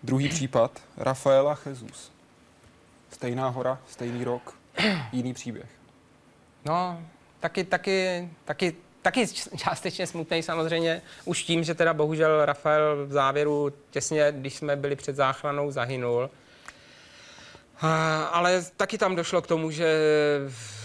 [0.04, 2.12] Druhý případ, Rafaela Jesus.
[3.10, 4.58] Stejná hora, stejný rok,
[5.12, 5.70] jiný příběh.
[6.66, 7.04] No,
[7.40, 13.72] taky, taky, taky, taky částečně smutný samozřejmě, už tím, že teda bohužel Rafael v závěru
[13.90, 16.30] těsně, když jsme byli před záchranou, zahynul.
[18.32, 19.98] Ale taky tam došlo k tomu, že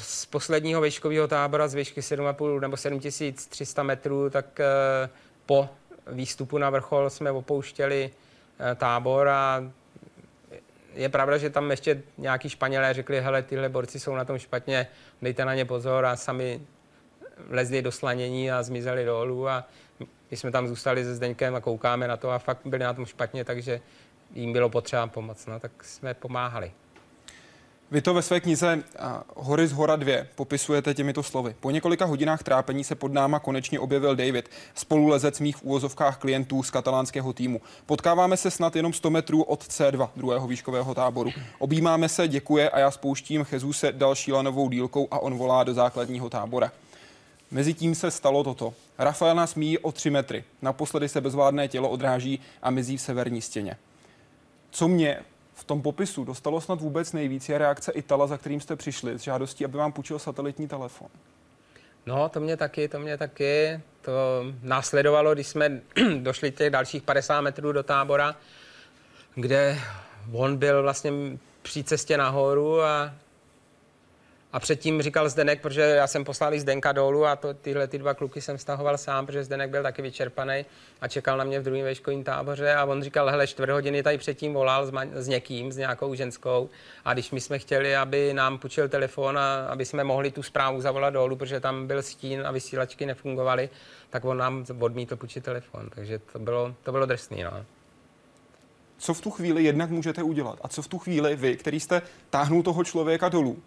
[0.07, 5.09] z posledního výškového tábora z výšky 7,5 nebo 7300 metrů, tak eh,
[5.47, 5.69] po
[6.07, 8.11] výstupu na vrchol jsme opouštěli
[8.61, 9.73] eh, tábor a
[10.95, 14.87] je pravda, že tam ještě nějaký Španělé řekli, hele, tyhle borci jsou na tom špatně,
[15.23, 16.61] dejte na ně pozor a sami
[17.51, 19.65] lezli do slanění a zmizeli dolů a
[20.31, 23.07] my jsme tam zůstali se Zdeňkem a koukáme na to a fakt byli na tom
[23.07, 23.81] špatně, takže
[24.35, 26.73] jim bylo potřeba pomoct, no, tak jsme pomáhali.
[27.91, 28.83] Vy to ve své knize
[29.37, 31.55] Hory z hora 2 popisujete těmito slovy.
[31.61, 36.71] Po několika hodinách trápení se pod náma konečně objevil David, spolulezec mých úvozovkách klientů z
[36.71, 37.61] katalánského týmu.
[37.87, 41.31] Potkáváme se snad jenom 100 metrů od C2, druhého výškového táboru.
[41.59, 46.31] Objímáme se, děkuje a já spouštím Jezuse další lanovou dílkou a on volá do základního
[46.31, 46.73] tábora.
[47.51, 48.75] Mezitím se stalo toto.
[48.99, 50.45] Rafael nás míjí o 3 metry.
[50.63, 53.77] Naposledy se bezvládné tělo odráží a mizí v severní stěně.
[54.71, 55.21] Co mě
[55.57, 59.23] v tom popisu dostalo snad vůbec nejvíc je reakce Itala, za kterým jste přišli s
[59.23, 61.09] žádostí, aby vám půjčil satelitní telefon.
[62.07, 63.81] No, to mě taky, to mě taky.
[64.03, 64.13] To
[64.63, 65.81] následovalo, když jsme
[66.19, 68.37] došli těch dalších 50 metrů do tábora,
[69.35, 69.79] kde
[70.33, 71.13] on byl vlastně
[71.63, 73.13] při cestě nahoru a
[74.57, 77.99] a předtím říkal Zdenek, protože já jsem poslal i Zdenka dolů a to, tyhle ty
[77.99, 80.65] dva kluky jsem stahoval sám, protože Zdenek byl taky vyčerpaný
[81.01, 84.19] a čekal na mě v druhém veškovém táboře a on říkal, hele, čtvrt hodiny tady
[84.19, 86.69] předtím volal s, ma- s někým, s nějakou ženskou
[87.05, 90.81] a když my jsme chtěli, aby nám půjčil telefon a aby jsme mohli tu zprávu
[90.81, 93.69] zavolat dolů, protože tam byl stín a vysílačky nefungovaly,
[94.11, 97.65] tak on nám odmítl půjčit telefon, takže to bylo, to bylo drsný, no.
[98.99, 100.59] Co v tu chvíli jednak můžete udělat?
[100.63, 103.63] A co v tu chvíli vy, který jste táhnul toho člověka dolů,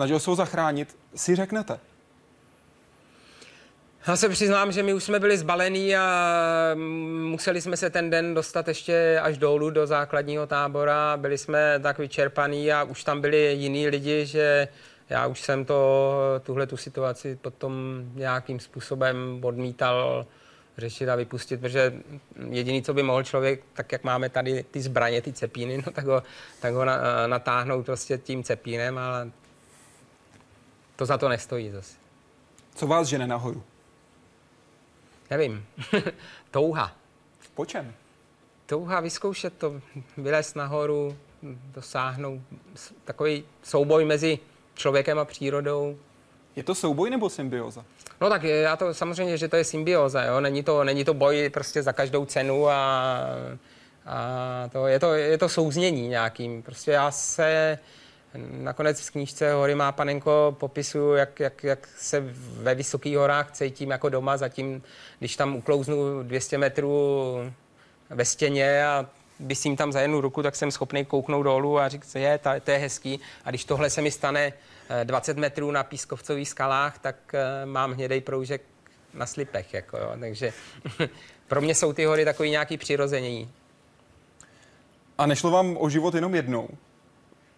[0.00, 1.78] snažil se ho zachránit, si řeknete?
[4.06, 6.06] Já se přiznám, že my už jsme byli zbalení a
[7.30, 11.16] museli jsme se ten den dostat ještě až dolů do základního tábora.
[11.16, 14.68] Byli jsme tak vyčerpaní a už tam byli jiní lidi, že
[15.08, 20.26] já už jsem to, tuhle tu situaci potom nějakým způsobem odmítal
[20.78, 21.92] řešit a vypustit, protože
[22.50, 26.06] jediný, co by mohl člověk, tak jak máme tady ty zbraně, ty cepíny, no, tak
[26.06, 26.22] ho,
[26.60, 26.84] tak ho
[27.26, 29.30] natáhnout prostě tím cepínem, ale
[31.00, 31.96] to za to nestojí zase.
[32.74, 33.62] Co vás žene nahoru?
[35.30, 35.66] Nevím.
[36.50, 36.92] Touha.
[37.54, 37.94] Po čem?
[38.66, 39.80] Touha vyzkoušet to,
[40.16, 41.16] vylézt nahoru,
[41.74, 42.40] dosáhnout
[43.04, 44.38] takový souboj mezi
[44.74, 45.98] člověkem a přírodou.
[46.56, 47.84] Je to souboj nebo symbioza?
[48.20, 50.40] No tak já to samozřejmě, že to je symbioza, jo?
[50.40, 53.20] Není, to, není to boj prostě za každou cenu a,
[54.06, 56.62] a to, je, to, je to souznění nějakým.
[56.62, 57.78] Prostě já se
[58.34, 63.90] Nakonec v knížce Hory má panenko popisu, jak, jak, jak se ve vysokých horách cítím
[63.90, 64.82] jako doma, zatím,
[65.18, 67.34] když tam uklouznu 200 metrů
[68.10, 69.06] ve stěně a
[69.40, 72.70] vysím tam za jednu ruku, tak jsem schopný kouknout dolů a říct, je, ta, to
[72.70, 73.20] je hezký.
[73.44, 74.52] A když tohle se mi stane
[75.04, 78.62] 20 eh, metrů na pískovcových skalách, tak eh, mám hnědej proužek
[79.14, 79.74] na slipech.
[79.74, 80.12] Jako, jo.
[80.20, 80.52] Takže
[81.48, 83.50] pro mě jsou ty hory takový nějaký přirození.
[85.18, 86.68] A nešlo vám o život jenom jednou?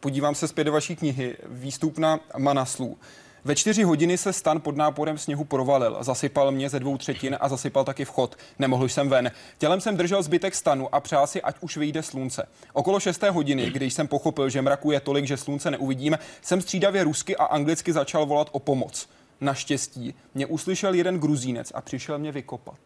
[0.02, 2.98] Podívám se zpět do vaší knihy, výstup na Manaslu.
[3.44, 5.96] Ve čtyři hodiny se stan pod náporem sněhu provalil.
[6.00, 8.36] Zasypal mě ze dvou třetin a zasypal taky vchod.
[8.58, 9.30] Nemohl jsem ven.
[9.58, 12.48] Tělem jsem držel zbytek stanu a přál si, ať už vyjde slunce.
[12.72, 17.04] Okolo šesté hodiny, když jsem pochopil, že mraku je tolik, že slunce neuvidím, jsem střídavě
[17.04, 19.08] rusky a anglicky začal volat o pomoc.
[19.40, 22.80] Naštěstí mě uslyšel jeden gruzínec a přišel mě vykopat.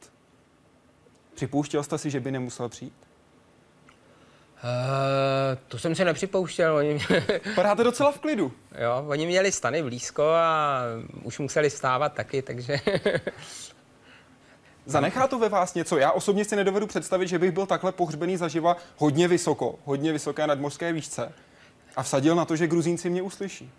[1.35, 3.06] Připouštěl jste si, že by nemusel přijít?
[4.65, 6.77] Uh, to jsem se nepřipouštěl.
[6.77, 6.99] Oni...
[7.55, 8.53] Padáte docela v klidu.
[8.79, 10.81] Jo, oni měli stany blízko a
[11.23, 12.81] už museli stávat taky, takže...
[14.87, 15.99] Zanechá to ve vás něco?
[15.99, 20.47] Já osobně si nedovedu představit, že bych byl takhle pohřbený zaživa hodně vysoko, hodně vysoké
[20.47, 21.33] nadmořské výšce
[21.97, 23.71] a vsadil na to, že Gruzínci mě uslyší.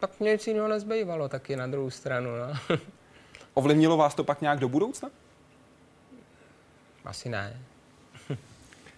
[0.00, 2.30] Pak mě nic jiného nezbývalo taky na druhou stranu.
[2.36, 2.76] No.
[3.54, 5.10] Ovlivnilo vás to pak nějak do budoucna?
[7.04, 7.60] Asi ne.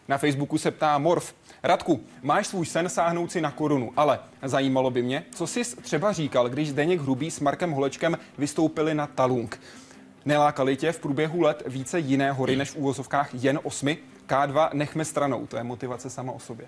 [0.09, 1.35] Na Facebooku se ptá Morf.
[1.63, 6.13] Radku, máš svůj sen sáhnout si na korunu, ale zajímalo by mě, co jsi třeba
[6.13, 9.61] říkal, když Zdeněk Hrubý s Markem Holečkem vystoupili na Talung.
[10.25, 13.99] Nelákali tě v průběhu let více jiné hory než v úvozovkách jen osmi?
[14.29, 16.67] K2 nechme stranou, to je motivace sama o sobě.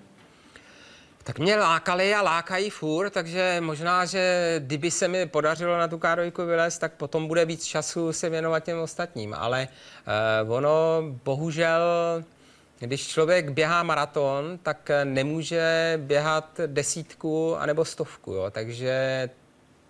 [1.25, 5.99] Tak mě lákali a lákají furt, takže možná, že kdyby se mi podařilo na tu
[5.99, 9.35] kádojku vylézt, tak potom bude víc času se věnovat těm ostatním.
[9.35, 9.69] Ale
[10.45, 11.81] uh, ono bohužel
[12.87, 18.51] když člověk běhá maraton, tak nemůže běhat desítku anebo stovku, jo?
[18.51, 19.29] takže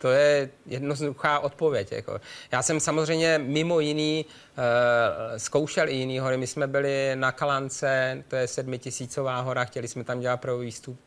[0.00, 1.92] to je jednoduchá odpověď.
[1.92, 2.20] Jako.
[2.52, 4.64] Já jsem samozřejmě mimo jiný uh,
[5.36, 6.36] zkoušel i jiný hory.
[6.36, 11.00] My jsme byli na Kalance, to je sedmitisícová hora, chtěli jsme tam dělat pro výstup.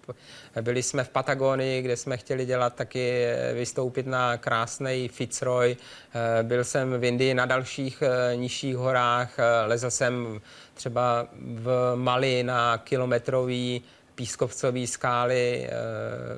[0.61, 5.77] Byli jsme v Patagonii, kde jsme chtěli dělat taky vystoupit na krásný Fitzroy.
[5.77, 10.41] Uh, byl jsem v Indii na dalších uh, nižších horách, uh, lezl jsem
[10.73, 13.83] třeba v Mali na kilometrový
[14.15, 15.71] pískovcové skály eh,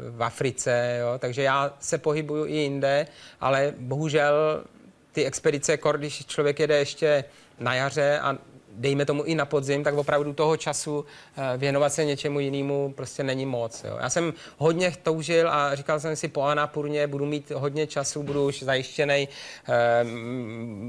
[0.10, 1.20] v Africe, jo?
[1.20, 3.08] takže já se pohybuju i jinde,
[3.42, 4.64] ale bohužel
[5.12, 7.24] ty expedice, když člověk jede ještě
[7.60, 8.38] na jaře a
[8.78, 11.06] dejme tomu i na podzim, tak opravdu toho času
[11.38, 13.84] eh, věnovat se něčemu jinému prostě není moc.
[13.84, 13.98] Jo.
[14.02, 18.46] Já jsem hodně toužil a říkal jsem si po Anapurně, budu mít hodně času, budu
[18.46, 19.28] už zajištěný,
[19.70, 20.06] eh,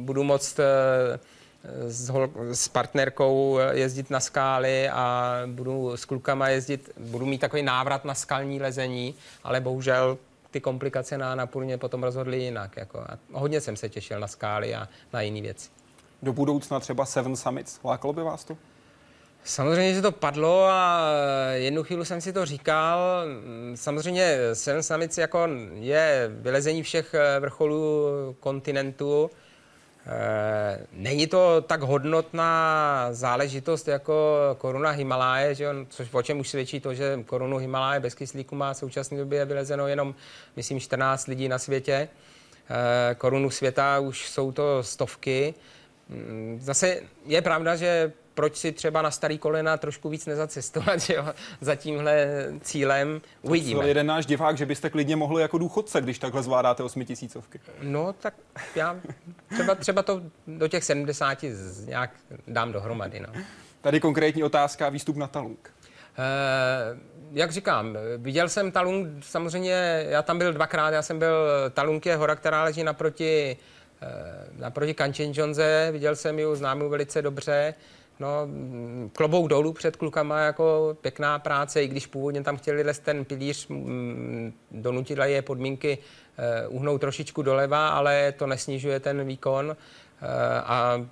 [0.03, 0.61] budu moct
[1.87, 7.63] s, hol, s partnerkou jezdit na skály a budu s klukama jezdit, budu mít takový
[7.63, 9.15] návrat na skalní lezení,
[9.45, 10.19] ale bohužel
[10.51, 12.77] ty komplikace na Napurně potom rozhodly jinak.
[12.77, 12.99] Jako.
[12.99, 15.69] A hodně jsem se těšil na skály a na jiné věci.
[16.23, 17.79] Do budoucna třeba Seven Summits.
[17.85, 18.57] Lákalo by vás to?
[19.45, 21.01] Samozřejmě, že to padlo a
[21.53, 23.25] jednu chvíli jsem si to říkal.
[23.75, 28.07] Samozřejmě Seven Summits jako je vylezení všech vrcholů
[28.41, 29.31] kontinentu.
[30.09, 36.49] Eh, není to tak hodnotná záležitost jako koruna Himaláje, že on, což o čem už
[36.49, 40.15] svědčí to, že korunu Himaláje bez kyslíku má v současné době vylezeno jenom,
[40.57, 42.09] myslím, 14 lidí na světě.
[42.71, 45.55] Eh, korunu světa už jsou to stovky.
[46.09, 51.15] Mm, zase je pravda, že proč si třeba na starý kolena trošku víc nezacestovat, že
[51.15, 51.25] jo,
[51.61, 52.29] za tímhle
[52.61, 53.21] cílem.
[53.43, 53.81] Uvidíme.
[53.81, 57.61] To jeden náš divák, že byste klidně mohli jako důchodce, když takhle zvládáte osmitisícovky.
[57.83, 58.35] No, tak
[58.75, 58.97] já
[59.55, 61.45] třeba, třeba to do těch 70
[61.87, 62.11] nějak
[62.49, 63.21] dám dohromady.
[63.21, 63.43] No.
[63.81, 65.71] Tady konkrétní otázka, výstup na Talung.
[66.19, 66.99] Eh,
[67.33, 72.17] jak říkám, viděl jsem Talung, samozřejmě, já tam byl dvakrát, já jsem byl, Talung je
[72.17, 73.57] hora, která leží naproti,
[74.59, 77.75] naproti Kanchenjunze, viděl jsem ji, znám ji velice dobře.
[78.21, 78.49] No,
[79.13, 83.69] klobouk dolů před klukama, jako pěkná práce, i když původně tam chtěli les ten pilíř,
[84.71, 85.99] donutila je podmínky
[86.69, 89.67] uh, uhnout trošičku doleva, ale to nesnižuje ten výkon.
[89.67, 89.77] Uh,
[90.65, 91.07] a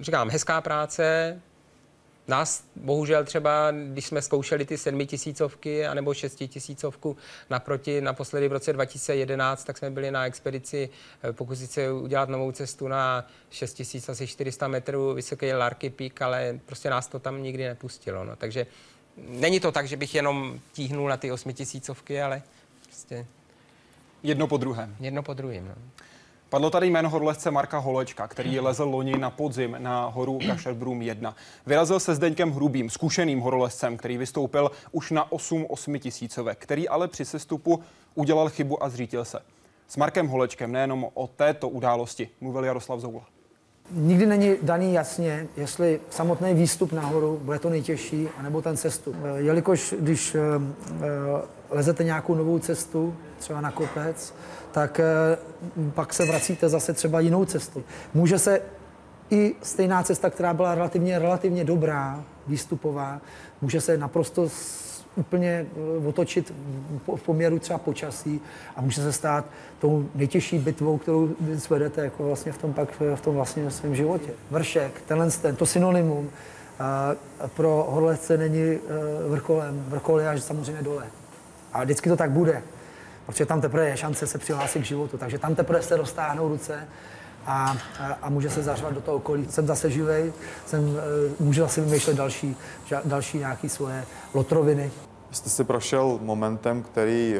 [0.00, 1.40] říkám, hezká práce,
[2.28, 7.16] Nás bohužel třeba, když jsme zkoušeli ty sedmitisícovky anebo šestitisícovku
[7.50, 10.88] naproti naposledy v roce 2011, tak jsme byli na expedici
[11.22, 17.06] eh, pokusit se udělat novou cestu na 6400 metrů vysoký Larky Peak, ale prostě nás
[17.06, 18.24] to tam nikdy nepustilo.
[18.24, 18.36] No.
[18.36, 18.66] Takže
[19.16, 22.42] není to tak, že bych jenom tíhnul na ty osmitisícovky, ale
[22.84, 23.26] prostě...
[24.22, 24.96] Jedno po druhém.
[25.00, 25.68] Jedno po druhém.
[25.68, 25.74] No.
[26.50, 31.36] Padlo tady jméno horolezce Marka Holečka, který lezl loni na podzim na horu Kašerbrum 1.
[31.66, 37.08] Vyrazil se Zdeňkem Hrubým, zkušeným horolezcem, který vystoupil už na 8 8 tisícovek, který ale
[37.08, 37.82] při sestupu
[38.14, 39.38] udělal chybu a zřítil se.
[39.88, 43.37] S Markem Holečkem nejenom o této události mluvil Jaroslav Zoula.
[43.90, 49.14] Nikdy není daný jasně, jestli samotný výstup nahoru bude to nejtěžší, anebo ten cestu.
[49.36, 51.06] Jelikož když eh, eh,
[51.70, 54.34] lezete nějakou novou cestu, třeba na kopec,
[54.72, 55.38] tak eh,
[55.94, 57.84] pak se vracíte zase třeba jinou cestu.
[58.14, 58.60] Může se
[59.30, 63.20] i stejná cesta, která byla relativně, relativně dobrá, výstupová,
[63.60, 64.48] může se naprosto
[65.18, 65.66] úplně
[66.02, 66.54] eh, otočit
[67.16, 68.40] v poměru třeba počasí
[68.76, 69.44] a může se stát
[69.78, 74.30] tou nejtěžší bitvou, kterou svedete jako vlastně v tom pak v tom vlastně svém životě.
[74.50, 76.30] Vršek, tenhle ten, to synonymum
[76.78, 77.14] a
[77.56, 78.78] pro horlece není eh,
[79.28, 81.04] vrcholem, vrchol je až samozřejmě dole.
[81.72, 82.62] A vždycky to tak bude
[83.28, 85.18] protože tam teprve je šance se přihlásit k životu.
[85.18, 86.88] Takže tam teprve se roztáhnou ruce
[87.46, 89.46] a, a, a může se zařvat do toho okolí.
[89.50, 90.32] Jsem zase živej,
[90.66, 90.96] jsem,
[91.40, 92.56] můžu zase vymýšlet další,
[93.04, 94.04] další nějaké svoje
[94.34, 94.90] lotroviny.
[95.30, 97.34] Jste si prošel momentem, který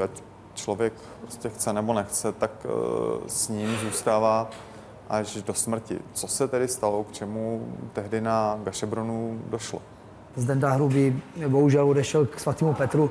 [0.54, 4.50] člověk prostě chce nebo nechce, tak uh, s ním zůstává
[5.08, 5.98] až do smrti.
[6.12, 9.82] Co se tedy stalo, k čemu tehdy na Gašebronu došlo?
[10.36, 13.10] Zdenda Hrubý bohužel odešel k svatému Petru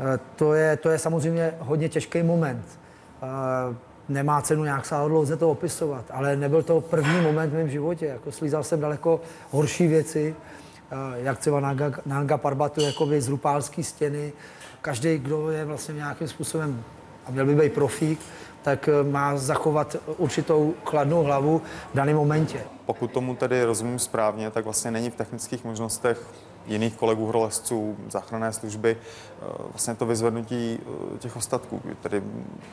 [0.00, 2.64] Eh, to je, to je samozřejmě hodně těžký moment.
[3.22, 3.76] Eh,
[4.08, 8.06] nemá cenu nějak sáhodlouze to opisovat, ale nebyl to první moment v mém životě.
[8.06, 10.53] Jako slízal jsem daleko horší věci, eh,
[11.14, 14.32] jak třeba Nanga, Nanga Parbatu, jakoby z Rupálské stěny.
[14.82, 16.84] Každý, kdo je vlastně nějakým způsobem
[17.26, 18.20] a měl by být profík,
[18.62, 21.62] tak má zachovat určitou chladnou hlavu
[21.92, 22.60] v daném momentě.
[22.86, 26.22] Pokud tomu tedy rozumím správně, tak vlastně není v technických možnostech
[26.66, 30.78] jiných kolegů horolezců, záchranné služby, eh, vlastně to vyzvednutí
[31.14, 32.20] eh, těch ostatků, tedy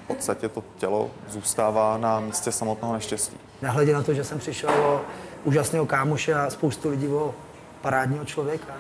[0.03, 3.38] v podstatě to tělo zůstává na místě samotného neštěstí.
[3.62, 5.01] Nehledě na to, že jsem přišel o
[5.43, 7.34] úžasného kámoše a spoustu lidí o
[7.82, 8.73] parádního člověka,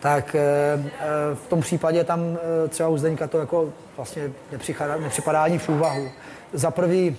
[0.00, 0.44] tak eh,
[1.34, 2.20] v tom případě tam
[2.68, 6.08] třeba u Zdeňka to jako vlastně nepřipadá, nepřipadá ani v úvahu.
[6.52, 7.16] Za prvý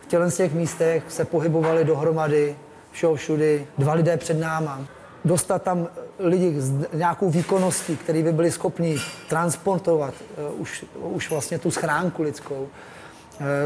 [0.00, 2.56] v tělen z těch místech se pohybovali dohromady,
[2.90, 4.80] všeho všudy, dva lidé před náma.
[5.24, 5.88] Dostat tam
[6.18, 8.96] lidi s nějakou výkonností, který by byli schopni
[9.28, 10.14] transportovat
[10.56, 12.68] už, už vlastně tu schránku lidskou,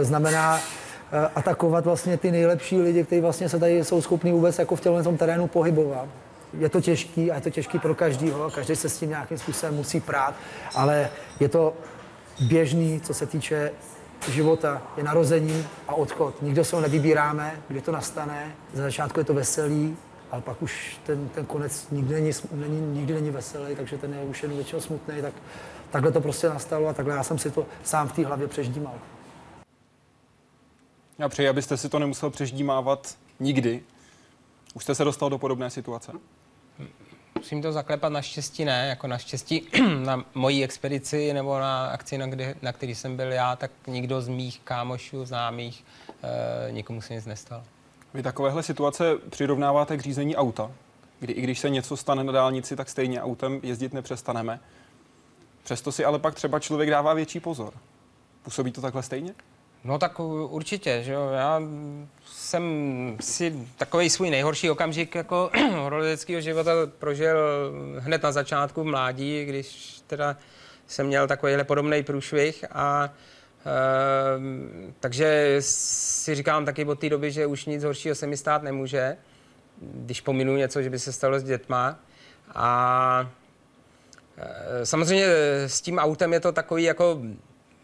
[0.02, 0.60] znamená
[1.34, 5.16] atakovat vlastně ty nejlepší lidi, kteří vlastně se tady jsou schopni vůbec jako v tom
[5.16, 6.08] terénu pohybovat.
[6.52, 9.74] Je to těžký a je to těžký pro každýho, každý se s tím nějakým způsobem
[9.74, 10.34] musí prát,
[10.74, 11.74] ale je to
[12.40, 13.72] běžný, co se týče
[14.30, 16.42] života, je narození a odchod.
[16.42, 18.54] Nikdo se ho nevybíráme, kdy to nastane.
[18.74, 19.96] Za začátku je to veselý,
[20.30, 24.20] ale pak už ten, ten konec nikdy není, není, nikdy není veselý, takže ten je
[24.20, 25.34] už jen většinou smutný, tak
[25.90, 28.94] takhle to prostě nastalo a takhle já jsem si to sám v té hlavě přeždímal.
[31.18, 33.82] Já přeji, abyste si to nemusel přeždímávat nikdy.
[34.78, 36.12] Už jste se dostal do podobné situace?
[37.34, 39.68] Musím to zaklepat naštěstí ne, jako naštěstí
[40.04, 44.20] na mojí expedici nebo na akci, na, kdy, na který jsem byl já, tak nikdo
[44.20, 45.84] z mých kámošů, známých,
[46.68, 47.62] e, nikomu se nic nestalo.
[48.14, 50.70] Vy takovéhle situace přirovnáváte k řízení auta.
[51.20, 54.60] kdy i když se něco stane na dálnici, tak stejně autem jezdit nepřestaneme.
[55.62, 57.74] Přesto si ale pak třeba člověk dává větší pozor.
[58.42, 59.34] Působí to takhle stejně?
[59.84, 61.30] No tak určitě, že jo.
[61.30, 61.62] Já
[62.26, 62.62] jsem
[63.20, 67.36] si takový svůj nejhorší okamžik jako horolezeckého života prožil
[67.98, 70.36] hned na začátku v mládí, když teda
[70.86, 73.70] jsem měl takovýhle podobný průšvih a e,
[75.00, 79.16] takže si říkám taky od té doby, že už nic horšího se mi stát nemůže,
[79.80, 81.98] když pominu něco, že by se stalo s dětma.
[82.54, 83.30] A
[84.36, 85.26] e, samozřejmě
[85.66, 87.20] s tím autem je to takový jako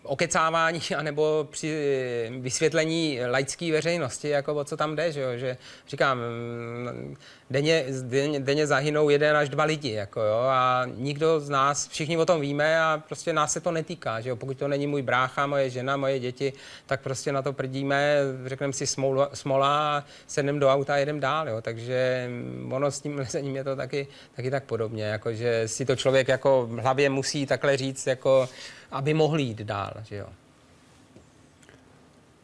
[0.04, 5.28] okecávání anebo při vysvětlení laické veřejnosti, jako o co tam jde, že, jo?
[5.36, 5.56] že
[5.88, 7.16] říkám, mm,
[7.50, 12.16] denně, denně, denně zahynou jeden až dva lidi, jako jo, a nikdo z nás, všichni
[12.16, 15.02] o tom víme a prostě nás se to netýká, že jo, pokud to není můj
[15.02, 16.52] brácha, moje žena, moje děti,
[16.86, 21.48] tak prostě na to prdíme, řekneme si smola, smola sedneme do auta a jedeme dál,
[21.48, 22.28] jo, takže
[22.70, 26.28] ono s tím lezením je to taky, taky tak podobně, jako že si to člověk
[26.28, 28.48] jako v hlavě musí takhle říct, jako
[28.90, 30.26] aby mohli jít dál, že jo.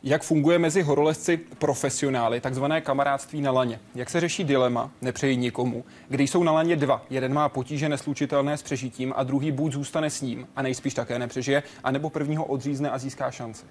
[0.02, 3.80] Jak funguje mezi horolezci profesionály takzvané kamarádství na laně?
[3.94, 7.02] Jak se řeší dilema, nepřeji nikomu, když jsou na laně dva?
[7.10, 11.18] Jeden má potíže neslučitelné s přežitím a druhý buď zůstane s ním a nejspíš také
[11.18, 13.64] nepřežije, anebo prvního odřízne a získá šanci.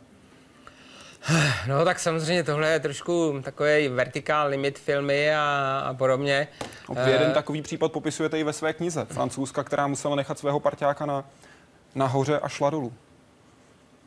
[1.67, 6.47] No tak samozřejmě tohle je trošku takový vertikál limit filmy a, a podobně.
[7.05, 9.05] Vy jeden takový případ popisujete i ve své knize.
[9.05, 11.25] Francouzska, která musela nechat svého parťáka na,
[11.95, 12.93] nahoře a šla dolů.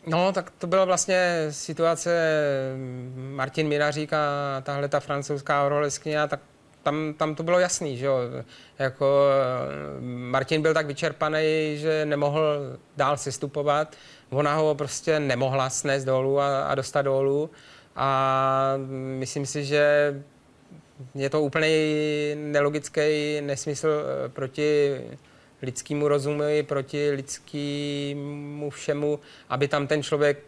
[0.06, 2.10] No, tak to byla vlastně situace
[3.14, 4.18] Martin Mirařík a
[4.62, 6.40] tahle ta francouzská horolezkyně, tak
[6.82, 8.18] tam, tam to bylo jasný, že jo.
[8.78, 9.26] Jako
[10.30, 12.58] Martin byl tak vyčerpaný, že nemohl
[12.96, 13.96] dál sestupovat.
[14.30, 17.50] Ona ho prostě nemohla snést dolů a, a dostat dolů.
[17.96, 18.74] A
[19.18, 20.14] myslím si, že
[21.14, 21.68] je to úplně
[22.34, 23.88] nelogický nesmysl
[24.28, 25.00] proti
[25.62, 30.38] lidskému rozumu, proti lidskému všemu, aby tam ten člověk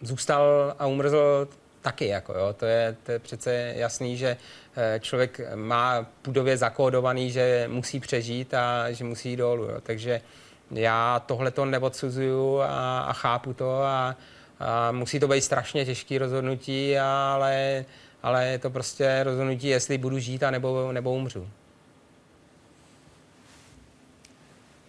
[0.00, 1.48] zůstal a umrzl
[1.82, 2.06] taky.
[2.06, 2.52] Jako, jo.
[2.52, 4.36] To, je, to je přece jasný, že
[4.76, 9.64] eh, člověk má půdově zakódovaný, že musí přežít a že musí jít dolů.
[9.64, 9.80] Jo.
[9.82, 10.20] Takže
[10.70, 14.16] já tohle to neodsuzuju a, a chápu to a,
[14.60, 17.84] a musí to být strašně těžké rozhodnutí, ale,
[18.22, 21.48] ale je to prostě rozhodnutí, jestli budu žít a nebo, nebo umřu.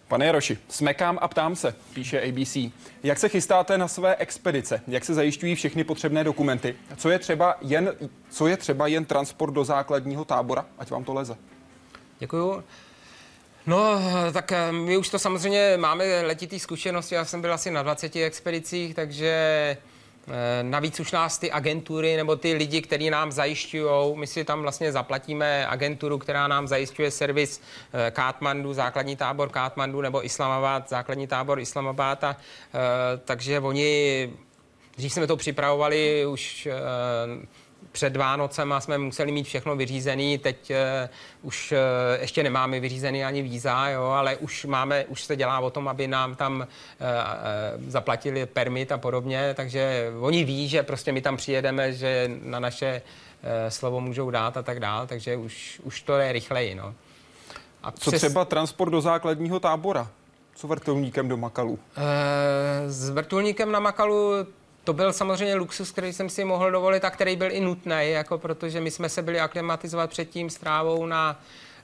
[0.08, 2.56] Pane Jaroši, smekám a ptám se, píše ABC.
[3.02, 4.80] Jak se chystáte na své expedice?
[4.88, 6.76] Jak se zajišťují všechny potřebné dokumenty?
[6.96, 7.92] Co je třeba jen,
[8.30, 10.66] co je třeba jen transport do základního tábora?
[10.78, 11.36] Ať vám to leze.
[12.18, 12.64] Děkuju.
[13.66, 14.00] No,
[14.32, 17.14] tak eh, my už to samozřejmě máme letitý zkušenosti.
[17.14, 19.76] Já jsem byl asi na 20 expedicích, takže
[20.62, 24.92] navíc už nás ty agentury nebo ty lidi, kteří nám zajišťují, my si tam vlastně
[24.92, 27.60] zaplatíme agenturu, která nám zajišťuje servis
[27.92, 32.24] eh, Katmandu, základní tábor Katmandu nebo Islamabad, základní tábor Islamabad.
[32.24, 32.78] A, eh,
[33.24, 34.30] takže oni,
[34.96, 36.68] když jsme to připravovali už
[37.96, 40.38] před Vánocem a jsme museli mít všechno vyřízené.
[40.38, 40.76] Teď uh,
[41.48, 41.78] už uh,
[42.20, 46.06] ještě nemáme vyřízený ani víza, jo, ale už máme, už se dělá o tom, aby
[46.06, 51.36] nám tam uh, uh, zaplatili permit a podobně, takže oni ví, že prostě my tam
[51.36, 56.16] přijedeme, že na naše uh, slovo můžou dát a tak dál, takže už, už to
[56.16, 56.94] je rychleji, no.
[57.82, 58.22] A Co přes...
[58.22, 60.08] třeba transport do základního tábora?
[60.54, 61.78] Co vrtulníkem do Makalu?
[62.86, 64.32] S vrtulníkem na Makalu
[64.86, 68.38] to byl samozřejmě luxus, který jsem si mohl dovolit a který byl i nutný, jako
[68.38, 71.40] protože my jsme se byli aklimatizovat předtím strávou na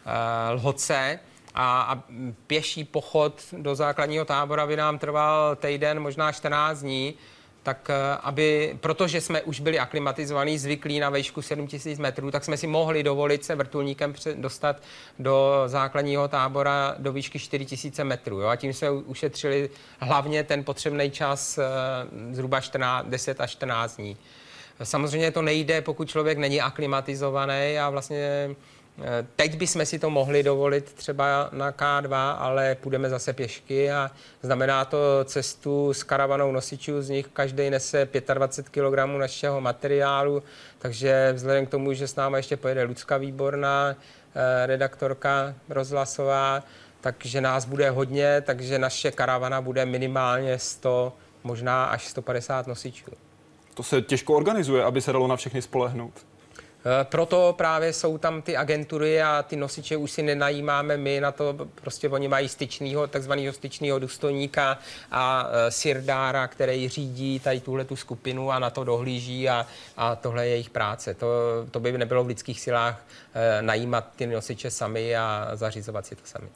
[0.06, 0.12] uh,
[0.54, 1.18] Lhoce
[1.54, 2.02] a, a
[2.46, 7.14] pěší pochod do základního tábora by nám trval týden, možná 14 dní
[7.62, 12.56] tak eh, aby, protože jsme už byli aklimatizovaní, zvyklí na vejšku 7000 metrů, tak jsme
[12.56, 14.82] si mohli dovolit se vrtulníkem dostat
[15.18, 18.40] do základního tábora do výšky 4000 metrů.
[18.40, 18.48] Jo?
[18.48, 21.64] A tím jsme ušetřili hlavně ten potřebný čas eh,
[22.32, 24.16] zhruba 14, 10 až 14 dní.
[24.82, 28.50] Samozřejmě to nejde, pokud člověk není aklimatizovaný a vlastně
[29.36, 34.10] teď bychom si to mohli dovolit třeba na K2, ale půjdeme zase pěšky a
[34.42, 40.42] znamená to cestu s karavanou nosičů, z nich každý nese 25 kg našeho materiálu,
[40.78, 43.96] takže vzhledem k tomu, že s námi ještě pojede Lucka Výborná,
[44.34, 46.62] eh, redaktorka rozhlasová,
[47.00, 51.12] takže nás bude hodně, takže naše karavana bude minimálně 100,
[51.44, 53.10] možná až 150 nosičů.
[53.74, 56.31] To se těžko organizuje, aby se dalo na všechny spolehnout.
[56.84, 61.32] Eh, proto právě jsou tam ty agentury a ty nosiče už si nenajímáme my na
[61.32, 64.78] to, prostě oni mají styčného, takzvaného styčného důstojníka
[65.10, 69.66] a e, sirdára, který řídí tady tuhle tu skupinu a na to dohlíží a,
[69.96, 71.14] a tohle je jejich práce.
[71.14, 71.26] To,
[71.70, 73.04] to by nebylo v lidských silách
[73.34, 76.48] e, najímat ty nosiče sami a zařizovat si to sami.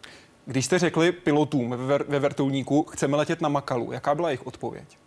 [0.46, 4.98] Když jste řekli pilotům ve, ve vrtulníku, chceme letět na Makalu, jaká byla jejich odpověď?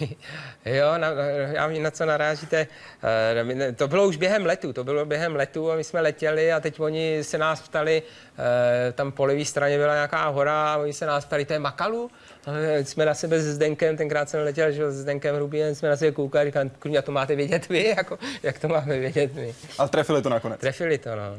[0.64, 1.08] jo, na,
[1.52, 2.66] já vím, na co narážíte.
[3.02, 6.60] Eh, to bylo už během letu, to bylo během letu a my jsme letěli a
[6.60, 8.02] teď oni se nás ptali,
[8.38, 11.58] eh, tam po levé straně byla nějaká hora a oni se nás ptali, to je
[11.58, 12.10] Makalu?
[12.46, 12.50] A
[12.84, 16.12] jsme na sebe s Zdenkem, tenkrát jsem letěl že, s Zdenkem Hrubým, jsme na sebe
[16.12, 19.54] koukali, říkali, kurňa, to máte vědět vy, jako, jak to máme vědět my.
[19.78, 20.60] A trefili to nakonec.
[20.60, 21.36] Trefili to, no.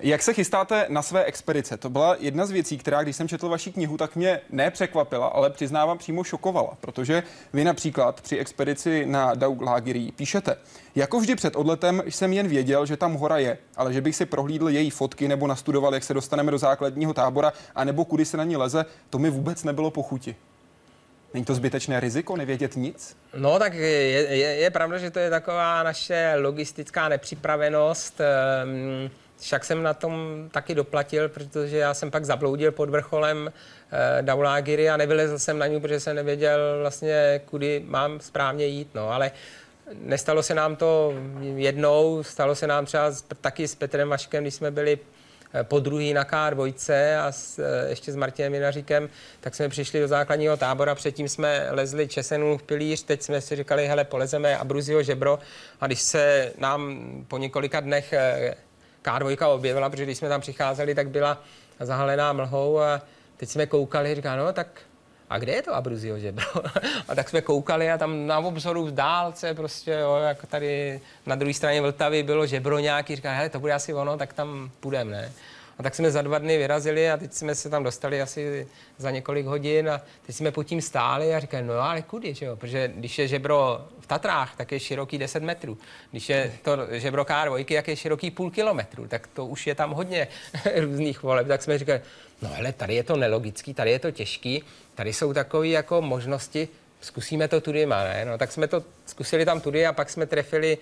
[0.00, 1.76] Jak se chystáte na své expedice?
[1.76, 5.50] To byla jedna z věcí, která, když jsem četl vaši knihu, tak mě nepřekvapila, ale
[5.50, 7.22] přiznávám přímo šokovala, protože
[7.52, 10.56] vy například při expedici na Dauglagirí píšete,
[10.94, 14.26] jako vždy před odletem jsem jen věděl, že tam hora je, ale že bych si
[14.26, 18.44] prohlídl její fotky nebo nastudoval, jak se dostaneme do základního tábora, anebo kudy se na
[18.44, 20.36] ní leze, to mi vůbec nebylo pochuti.
[21.34, 23.16] Není to zbytečné riziko nevědět nic?
[23.36, 28.20] No tak je, je, je pravda, že to je taková naše logistická nepřipravenost.
[28.64, 29.10] Um,
[29.40, 33.52] však jsem na tom taky doplatil, protože já jsem pak zabloudil pod vrcholem
[34.18, 38.88] e, Daulágiry a nevylezl jsem na ní, protože jsem nevěděl vlastně, kudy mám správně jít.
[38.94, 39.30] No, ale
[39.94, 41.14] nestalo se nám to
[41.56, 44.98] jednou, stalo se nám třeba taky s Petrem Vaškem, když jsme byli
[45.54, 46.74] eh, po druhý na K2
[47.20, 49.08] a s, eh, ještě s Martinem Minaříkem,
[49.40, 53.86] tak jsme přišli do základního tábora, předtím jsme lezli Česenův pilíř, teď jsme si říkali,
[53.86, 55.38] hele, polezeme Abruzio žebro
[55.80, 58.14] a když se nám po několika dnech
[59.04, 61.42] K2 objevila, protože když jsme tam přicházeli, tak byla
[61.80, 63.02] zahalená mlhou a
[63.36, 64.68] teď jsme koukali, říká, no tak
[65.30, 66.46] a kde je to Abruzio žebro?
[67.08, 71.34] a tak jsme koukali a tam na obzoru v dálce prostě, jo, jak tady na
[71.34, 75.12] druhé straně Vltavy bylo žebro nějaký, říká, hele, to bude asi ono, tak tam půjdeme,
[75.12, 75.32] ne?
[75.78, 78.68] A tak jsme za dva dny vyrazili a teď jsme se tam dostali asi
[78.98, 82.46] za několik hodin a teď jsme pod tím stáli a říkali, no ale kudy, že
[82.46, 82.56] jo?
[82.56, 85.78] Protože když je žebro v Tatrách, tak je široký 10 metrů.
[86.10, 89.90] Když je to žebro K2, jak je široký půl kilometru, tak to už je tam
[89.90, 90.28] hodně
[90.76, 91.48] různých voleb.
[91.48, 92.00] Tak jsme říkali,
[92.42, 94.62] no ale tady je to nelogický, tady je to těžký,
[94.94, 96.68] tady jsou takové jako možnosti,
[97.00, 98.24] zkusíme to tudy, ne?
[98.24, 100.78] No, tak jsme to zkusili tam tudy a pak jsme trefili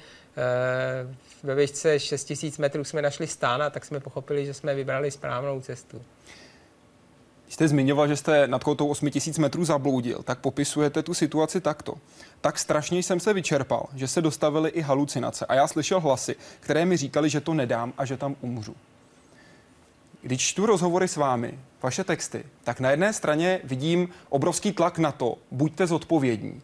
[1.42, 5.60] ve výšce 6000 metrů jsme našli stán a tak jsme pochopili, že jsme vybrali správnou
[5.60, 6.02] cestu.
[7.48, 11.94] Jste zmiňoval, že jste nad tou 8000 metrů zabloudil, tak popisujete tu situaci takto.
[12.40, 16.84] Tak strašně jsem se vyčerpal, že se dostavily i halucinace a já slyšel hlasy, které
[16.84, 18.76] mi říkali, že to nedám a že tam umřu.
[20.22, 25.12] Když čtu rozhovory s vámi, vaše texty, tak na jedné straně vidím obrovský tlak na
[25.12, 26.62] to, buďte zodpovědní.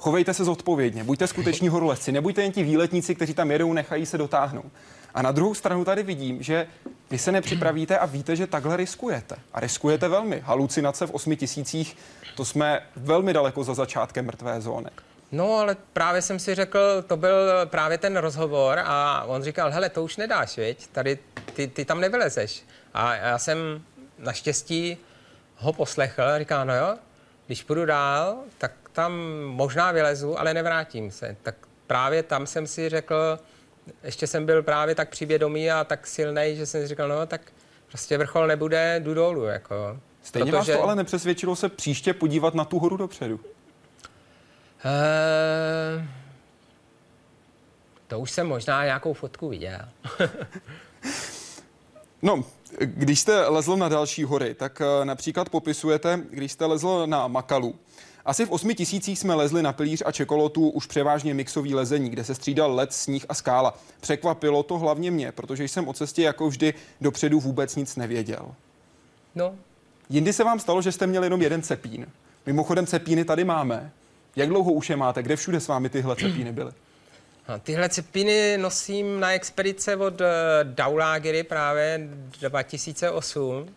[0.00, 4.18] Chovejte se zodpovědně, buďte skuteční horolezci, nebuďte jen ti výletníci, kteří tam jedou, nechají se
[4.18, 4.72] dotáhnout.
[5.14, 6.66] A na druhou stranu tady vidím, že
[7.10, 9.36] vy se nepřipravíte a víte, že takhle riskujete.
[9.52, 10.40] A riskujete velmi.
[10.44, 11.96] Halucinace v osmi tisících,
[12.36, 14.90] to jsme velmi daleko za začátkem mrtvé zóny.
[15.32, 19.88] No, ale právě jsem si řekl, to byl právě ten rozhovor a on říkal, hele,
[19.88, 20.86] to už nedáš, viď?
[20.86, 21.18] Tady
[21.54, 22.62] ty, ty tam nevylezeš.
[22.94, 23.58] A já jsem
[24.18, 24.96] naštěstí
[25.56, 26.96] ho poslechl říká, no jo,
[27.46, 29.12] když půjdu dál, tak tam
[29.44, 31.36] možná vylezu, ale nevrátím se.
[31.42, 31.54] Tak
[31.86, 33.38] právě tam jsem si řekl,
[34.04, 37.52] ještě jsem byl právě tak přivědomý a tak silný, že jsem si říkal, no tak
[37.88, 39.44] prostě vrchol nebude, jdu dolů.
[39.44, 40.00] Jako.
[40.22, 40.72] Stejně Protože...
[40.72, 43.40] vás to ale nepřesvědčilo se příště podívat na tu horu dopředu?
[44.84, 46.04] Uh,
[48.06, 49.80] to už jsem možná nějakou fotku viděl.
[52.22, 52.44] no,
[52.78, 57.74] když jste lezl na další hory, tak uh, například popisujete, když jste lezl na Makalu,
[58.24, 62.24] asi v osmi tisících jsme lezli na pilíř a čekolotu už převážně mixový lezení, kde
[62.24, 63.78] se střídal led, sníh a skála.
[64.00, 68.54] Překvapilo to hlavně mě, protože jsem o cestě jako vždy dopředu vůbec nic nevěděl.
[69.34, 69.54] No.
[70.08, 72.06] Jindy se vám stalo, že jste měli jenom jeden cepín.
[72.46, 73.90] Mimochodem cepíny tady máme.
[74.36, 75.22] Jak dlouho už je máte?
[75.22, 76.72] Kde všude s vámi tyhle cepíny byly?
[77.48, 80.26] No, tyhle cepiny nosím na expedice od uh,
[80.62, 82.08] Daulagery právě
[82.40, 83.68] 2008.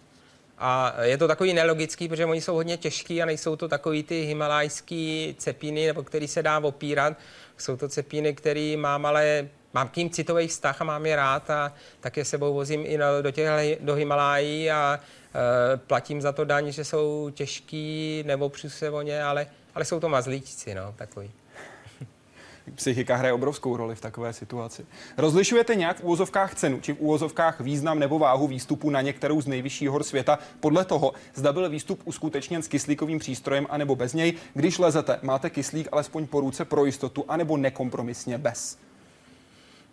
[0.58, 4.22] A je to takový nelogický, protože oni jsou hodně těžký a nejsou to takový ty
[4.22, 7.18] himalajský cepíny, nebo který se dá opírat.
[7.58, 11.50] Jsou to cepíny, který mám ale mám k ním citový vztah a mám je rád
[11.50, 16.46] a tak je sebou vozím i do, těch, do Himalájí a e, platím za to
[16.46, 21.32] daň, že jsou těžký, nebo se o ně, ale, ale jsou to mazlíčci, no, takový.
[22.76, 24.86] Psychika hraje obrovskou roli v takové situaci.
[25.18, 29.48] Rozlišujete nějak v úvozovkách cenu, či v úvozovkách význam nebo váhu výstupu na některou z
[29.48, 34.34] nejvyšších hor světa podle toho, zda byl výstup uskutečněn s kyslíkovým přístrojem anebo bez něj.
[34.54, 38.78] Když lezete, máte kyslík alespoň po ruce pro jistotu, anebo nekompromisně bez?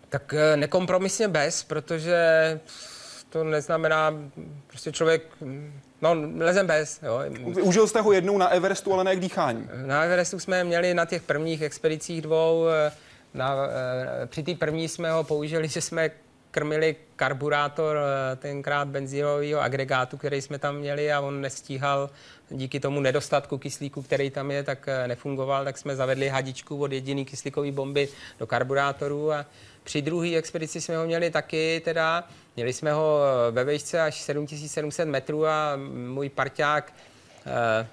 [0.08, 2.16] Tak eh, nekompromisně bez, protože
[3.30, 4.14] to neznamená,
[4.66, 5.22] prostě člověk,
[6.02, 7.00] no lezem bez.
[7.02, 7.20] Jo.
[7.62, 9.68] Užil jste ho jednou na Everestu, ale ne k dýchání.
[9.86, 12.92] Na Everestu jsme měli na těch prvních expedicích dvou, eh,
[13.34, 13.56] na,
[14.22, 16.10] eh, při té první jsme ho použili, že jsme
[16.50, 17.98] krmili karburátor
[18.36, 22.10] tenkrát benzínového agregátu, který jsme tam měli a on nestíhal
[22.50, 27.24] díky tomu nedostatku kyslíku, který tam je, tak nefungoval, tak jsme zavedli hadičku od jediný
[27.24, 28.08] kyslíkové bomby
[28.38, 29.46] do karburátoru a
[29.84, 32.28] při druhé expedici jsme ho měli taky, teda
[32.60, 36.92] měli jsme ho ve vejšce až 7700 metrů a můj parťák
[37.46, 37.86] eh,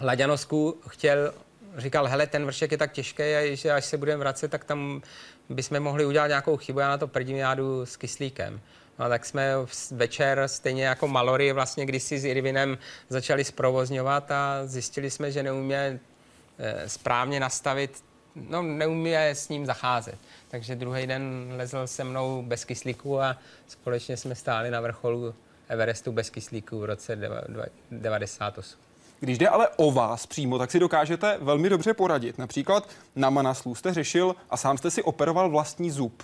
[0.00, 1.34] Laďanosku chtěl,
[1.76, 5.02] říkal, hele, ten vršek je tak těžký, že až se budeme vracet, tak tam
[5.48, 8.60] bychom mohli udělat nějakou chybu, já na to prdím, já jdu s kyslíkem.
[8.98, 9.52] No, tak jsme
[9.90, 15.98] večer, stejně jako Malory, vlastně kdysi s Irvinem začali zprovozňovat a zjistili jsme, že neumíme
[16.58, 18.04] eh, správně nastavit,
[18.48, 20.18] no neumíme s ním zacházet
[20.48, 23.36] takže druhý den lezl se mnou bez kyslíku a
[23.68, 25.34] společně jsme stáli na vrcholu
[25.68, 27.18] Everestu bez kyslíku v roce
[27.90, 28.78] 98.
[29.20, 32.38] Když jde ale o vás přímo, tak si dokážete velmi dobře poradit.
[32.38, 36.22] Například na Manaslu jste řešil a sám jste si operoval vlastní zub.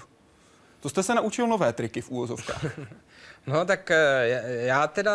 [0.81, 2.65] To jste se naučil nové triky v úvozovkách.
[3.47, 5.13] no tak eh, já teda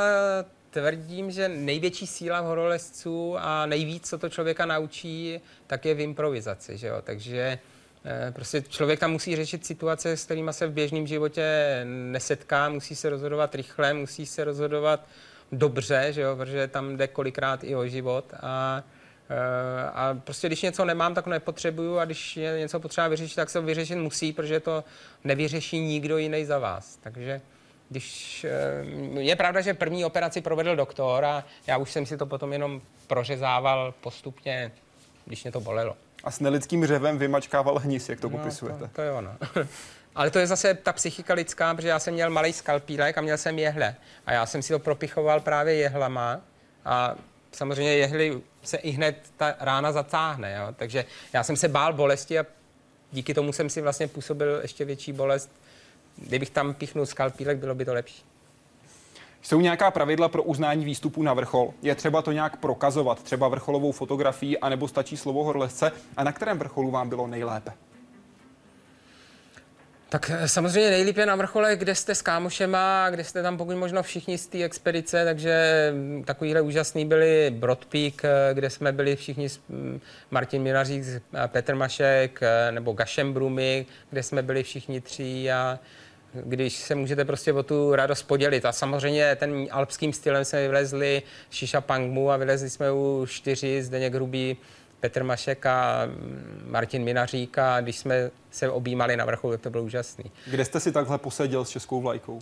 [0.80, 6.78] tvrdím, že největší síla horolezců a nejvíc, co to člověka naučí, tak je v improvizaci.
[6.78, 7.02] Že jo?
[7.04, 7.60] Takže
[8.10, 11.46] Eh, prostě člověk tam musí řešit situace, s kterými se v běžném životě
[11.84, 15.08] nesetká, musí se rozhodovat rychle, musí se rozhodovat
[15.52, 18.84] dobře, že jo, protože tam jde kolikrát i o život a
[19.30, 23.50] eh, a prostě když něco nemám, tak nepotřebuju a když je něco potřeba vyřešit, tak
[23.50, 24.84] se vyřešit musí, protože to
[25.24, 26.98] nevyřeší nikdo jiný za vás.
[27.04, 27.42] Takže
[27.90, 32.26] když, eh, je pravda, že první operaci provedl doktor a já už jsem si to
[32.26, 34.72] potom jenom prořezával postupně,
[35.26, 38.80] když mě to bolelo a s nelidským řevem vymačkával hnis, jak to no, popisujete.
[38.80, 39.36] To, to je ono.
[40.16, 43.38] Ale to je zase ta psychika lidská, protože já jsem měl malý skalpílek a měl
[43.38, 43.96] jsem jehle.
[44.26, 46.42] A já jsem si to propichoval právě jehlama
[46.86, 47.16] a
[47.52, 50.56] samozřejmě jehly se i hned ta rána zatáhne.
[50.60, 50.74] Jo?
[50.76, 52.46] Takže já jsem se bál bolesti a
[53.12, 55.52] díky tomu jsem si vlastně působil ještě větší bolest.
[56.18, 58.24] Kdybych tam pichnul skalpílek, bylo by to lepší.
[59.42, 61.74] Jsou nějaká pravidla pro uznání výstupu na vrchol?
[61.82, 65.92] Je třeba to nějak prokazovat, třeba vrcholovou fotografii, anebo stačí slovo horlesce?
[66.18, 67.72] A na kterém vrcholu vám bylo nejlépe?
[70.10, 73.76] Tak eh, samozřejmě nejlíp je na vrchole, kde jste s kámošema, kde jste tam pokud
[73.76, 78.92] možno všichni z té expedice, takže mm, takovýhle úžasný byli Broad Peak, eh, kde jsme
[78.92, 80.02] byli všichni, mm,
[80.32, 81.04] Martin Minařík,
[81.48, 85.80] Petr Mašek, eh, nebo Gašem Brumy, kde jsme byli všichni tři a
[86.44, 88.66] když se můžete prostě o tu radost podělit.
[88.66, 94.14] A samozřejmě ten alpským stylem jsme vylezli Šiša Pangmu a vylezli jsme u čtyři, Zdeněk
[94.14, 94.58] Hrubý,
[95.00, 96.08] Petr Mašek a
[96.66, 100.32] Martin Minařík a když jsme se objímali na vrcholu, tak to bylo úžasný.
[100.48, 102.40] Kde jste si takhle poseděl s českou vlajkou?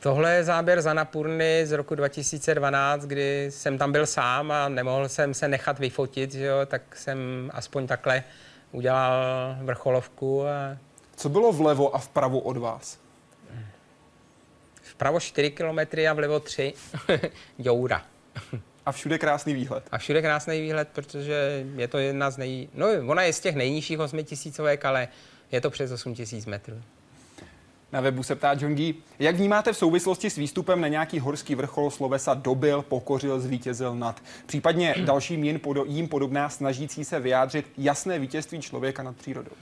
[0.00, 5.08] Tohle je záběr z Anapurny z roku 2012, kdy jsem tam byl sám a nemohl
[5.08, 8.24] jsem se nechat vyfotit, že jo, tak jsem aspoň takhle
[8.72, 9.12] udělal
[9.62, 10.76] vrcholovku a
[11.22, 12.98] co bylo vlevo a vpravo od vás?
[14.82, 16.74] Vpravo 4 kilometry a vlevo 3.
[17.58, 18.02] Joura.
[18.86, 19.84] A všude krásný výhled.
[19.92, 22.68] A všude krásný výhled, protože je to jedna z nej...
[22.74, 25.08] No, ona je z těch nejnižších 8 tisícovek, ale
[25.52, 26.82] je to přes 8 tisíc metrů.
[27.92, 28.94] Na webu se ptá John G.
[29.18, 34.22] Jak vnímáte v souvislosti s výstupem na nějaký horský vrchol slovesa dobil, pokořil, zvítězil nad?
[34.46, 35.44] Případně dalším
[35.86, 39.52] jim podobná snažící se vyjádřit jasné vítězství člověka nad přírodou?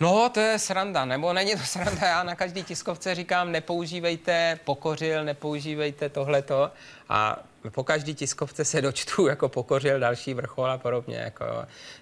[0.00, 2.06] No, to je sranda, nebo není to sranda.
[2.06, 6.70] Já na každý tiskovce říkám, nepoužívejte pokořil, nepoužívejte tohleto.
[7.08, 11.16] A po každý tiskovce se dočtu, jako pokořil další vrchol a podobně.
[11.16, 11.44] Jako,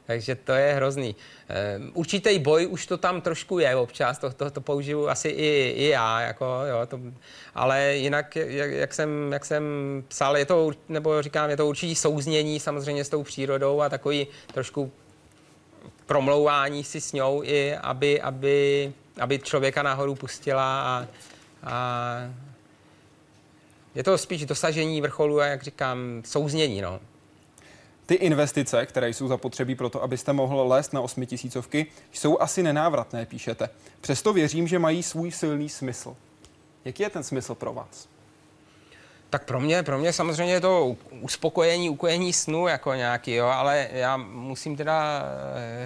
[0.06, 1.16] takže to je hrozný.
[1.78, 5.74] Um, určitý boj už to tam trošku je občas, to, to, to použiju asi i,
[5.76, 7.00] i já, jako, jo, to,
[7.54, 9.64] ale jinak, jak, jak, jsem, jak jsem
[10.08, 14.26] psal, je to, nebo říkám, je to určitý souznění samozřejmě s tou přírodou a takový
[14.54, 14.92] trošku
[16.06, 21.06] promlouvání si s ňou i, aby, aby, aby člověka nahoru pustila a,
[21.62, 22.16] a
[23.94, 27.00] je to spíš dosažení vrcholu a, jak říkám, souznění, no.
[28.06, 33.26] Ty investice, které jsou zapotřebí pro to, abyste mohl lézt na osmitisícovky, jsou asi nenávratné,
[33.26, 33.68] píšete.
[34.00, 36.16] Přesto věřím, že mají svůj silný smysl.
[36.84, 38.08] Jaký je ten smysl pro vás?
[39.32, 43.88] Tak pro mě, pro mě samozřejmě je to uspokojení, ukojení snu jako nějaký, jo, ale
[43.92, 45.22] já musím teda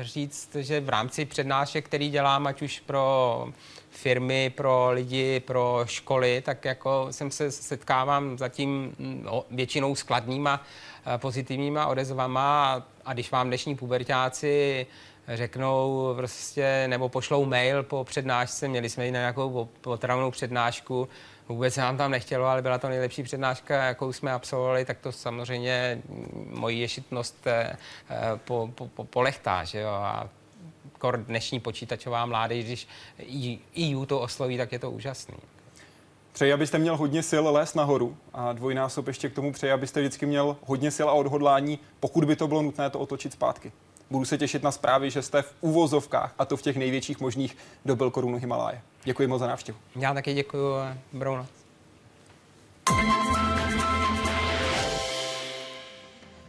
[0.01, 3.49] eh, říct, že v rámci přednášek, který dělám, ať už pro
[3.90, 10.62] firmy, pro lidi, pro školy, tak jako jsem se setkávám zatím no, většinou s kladníma
[11.14, 14.86] eh, pozitivníma odezvama a, když vám dnešní pubertáci
[15.28, 21.09] řeknou prostě, nebo pošlou mail po přednášce, měli jsme i na nějakou potravnou přednášku,
[21.49, 25.12] vůbec se nám tam nechtělo, ale byla to nejlepší přednáška, jakou jsme absolvovali, tak to
[25.12, 26.03] samozřejmě
[26.34, 27.76] moji ješitnost eh,
[28.44, 30.28] po, po, po, polechtá, že jo, a
[30.99, 32.88] kor dnešní počítačová mládež, když
[33.94, 35.36] EU to osloví, tak je to úžasný.
[36.32, 40.26] Přeji, abyste měl hodně sil les nahoru a dvojnásob ještě k tomu přeji, abyste vždycky
[40.26, 43.72] měl hodně sil a odhodlání, pokud by to bylo nutné to otočit zpátky.
[44.11, 47.57] Budu se těšit na zprávy, že jste v úvozovkách, a to v těch největších možných,
[47.84, 48.82] dobil korunu Himaláje.
[49.07, 49.78] Děkuji moc za návštěvu.
[49.96, 50.76] Já taky děkuji.
[51.12, 51.46] Dobrou noc.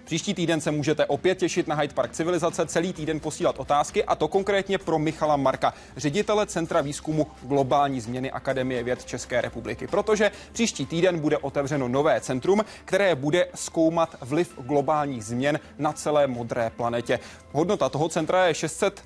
[0.05, 4.15] Příští týden se můžete opět těšit na Hyde Park Civilizace, celý týden posílat otázky a
[4.15, 10.31] to konkrétně pro Michala Marka, ředitele Centra výzkumu globální změny Akademie věd České republiky, protože
[10.51, 16.69] příští týden bude otevřeno nové centrum, které bude zkoumat vliv globálních změn na celé modré
[16.69, 17.19] planetě.
[17.51, 19.03] Hodnota toho centra je 600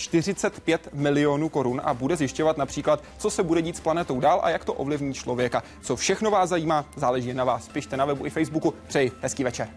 [0.00, 4.50] 45 milionů korun a bude zjišťovat například, co se bude dít s planetou dál a
[4.50, 5.62] jak to ovlivní člověka.
[5.82, 7.68] Co všechno vás zajímá, záleží na vás.
[7.68, 8.74] Pište na webu i Facebooku.
[8.88, 9.68] Přeji hezký večer.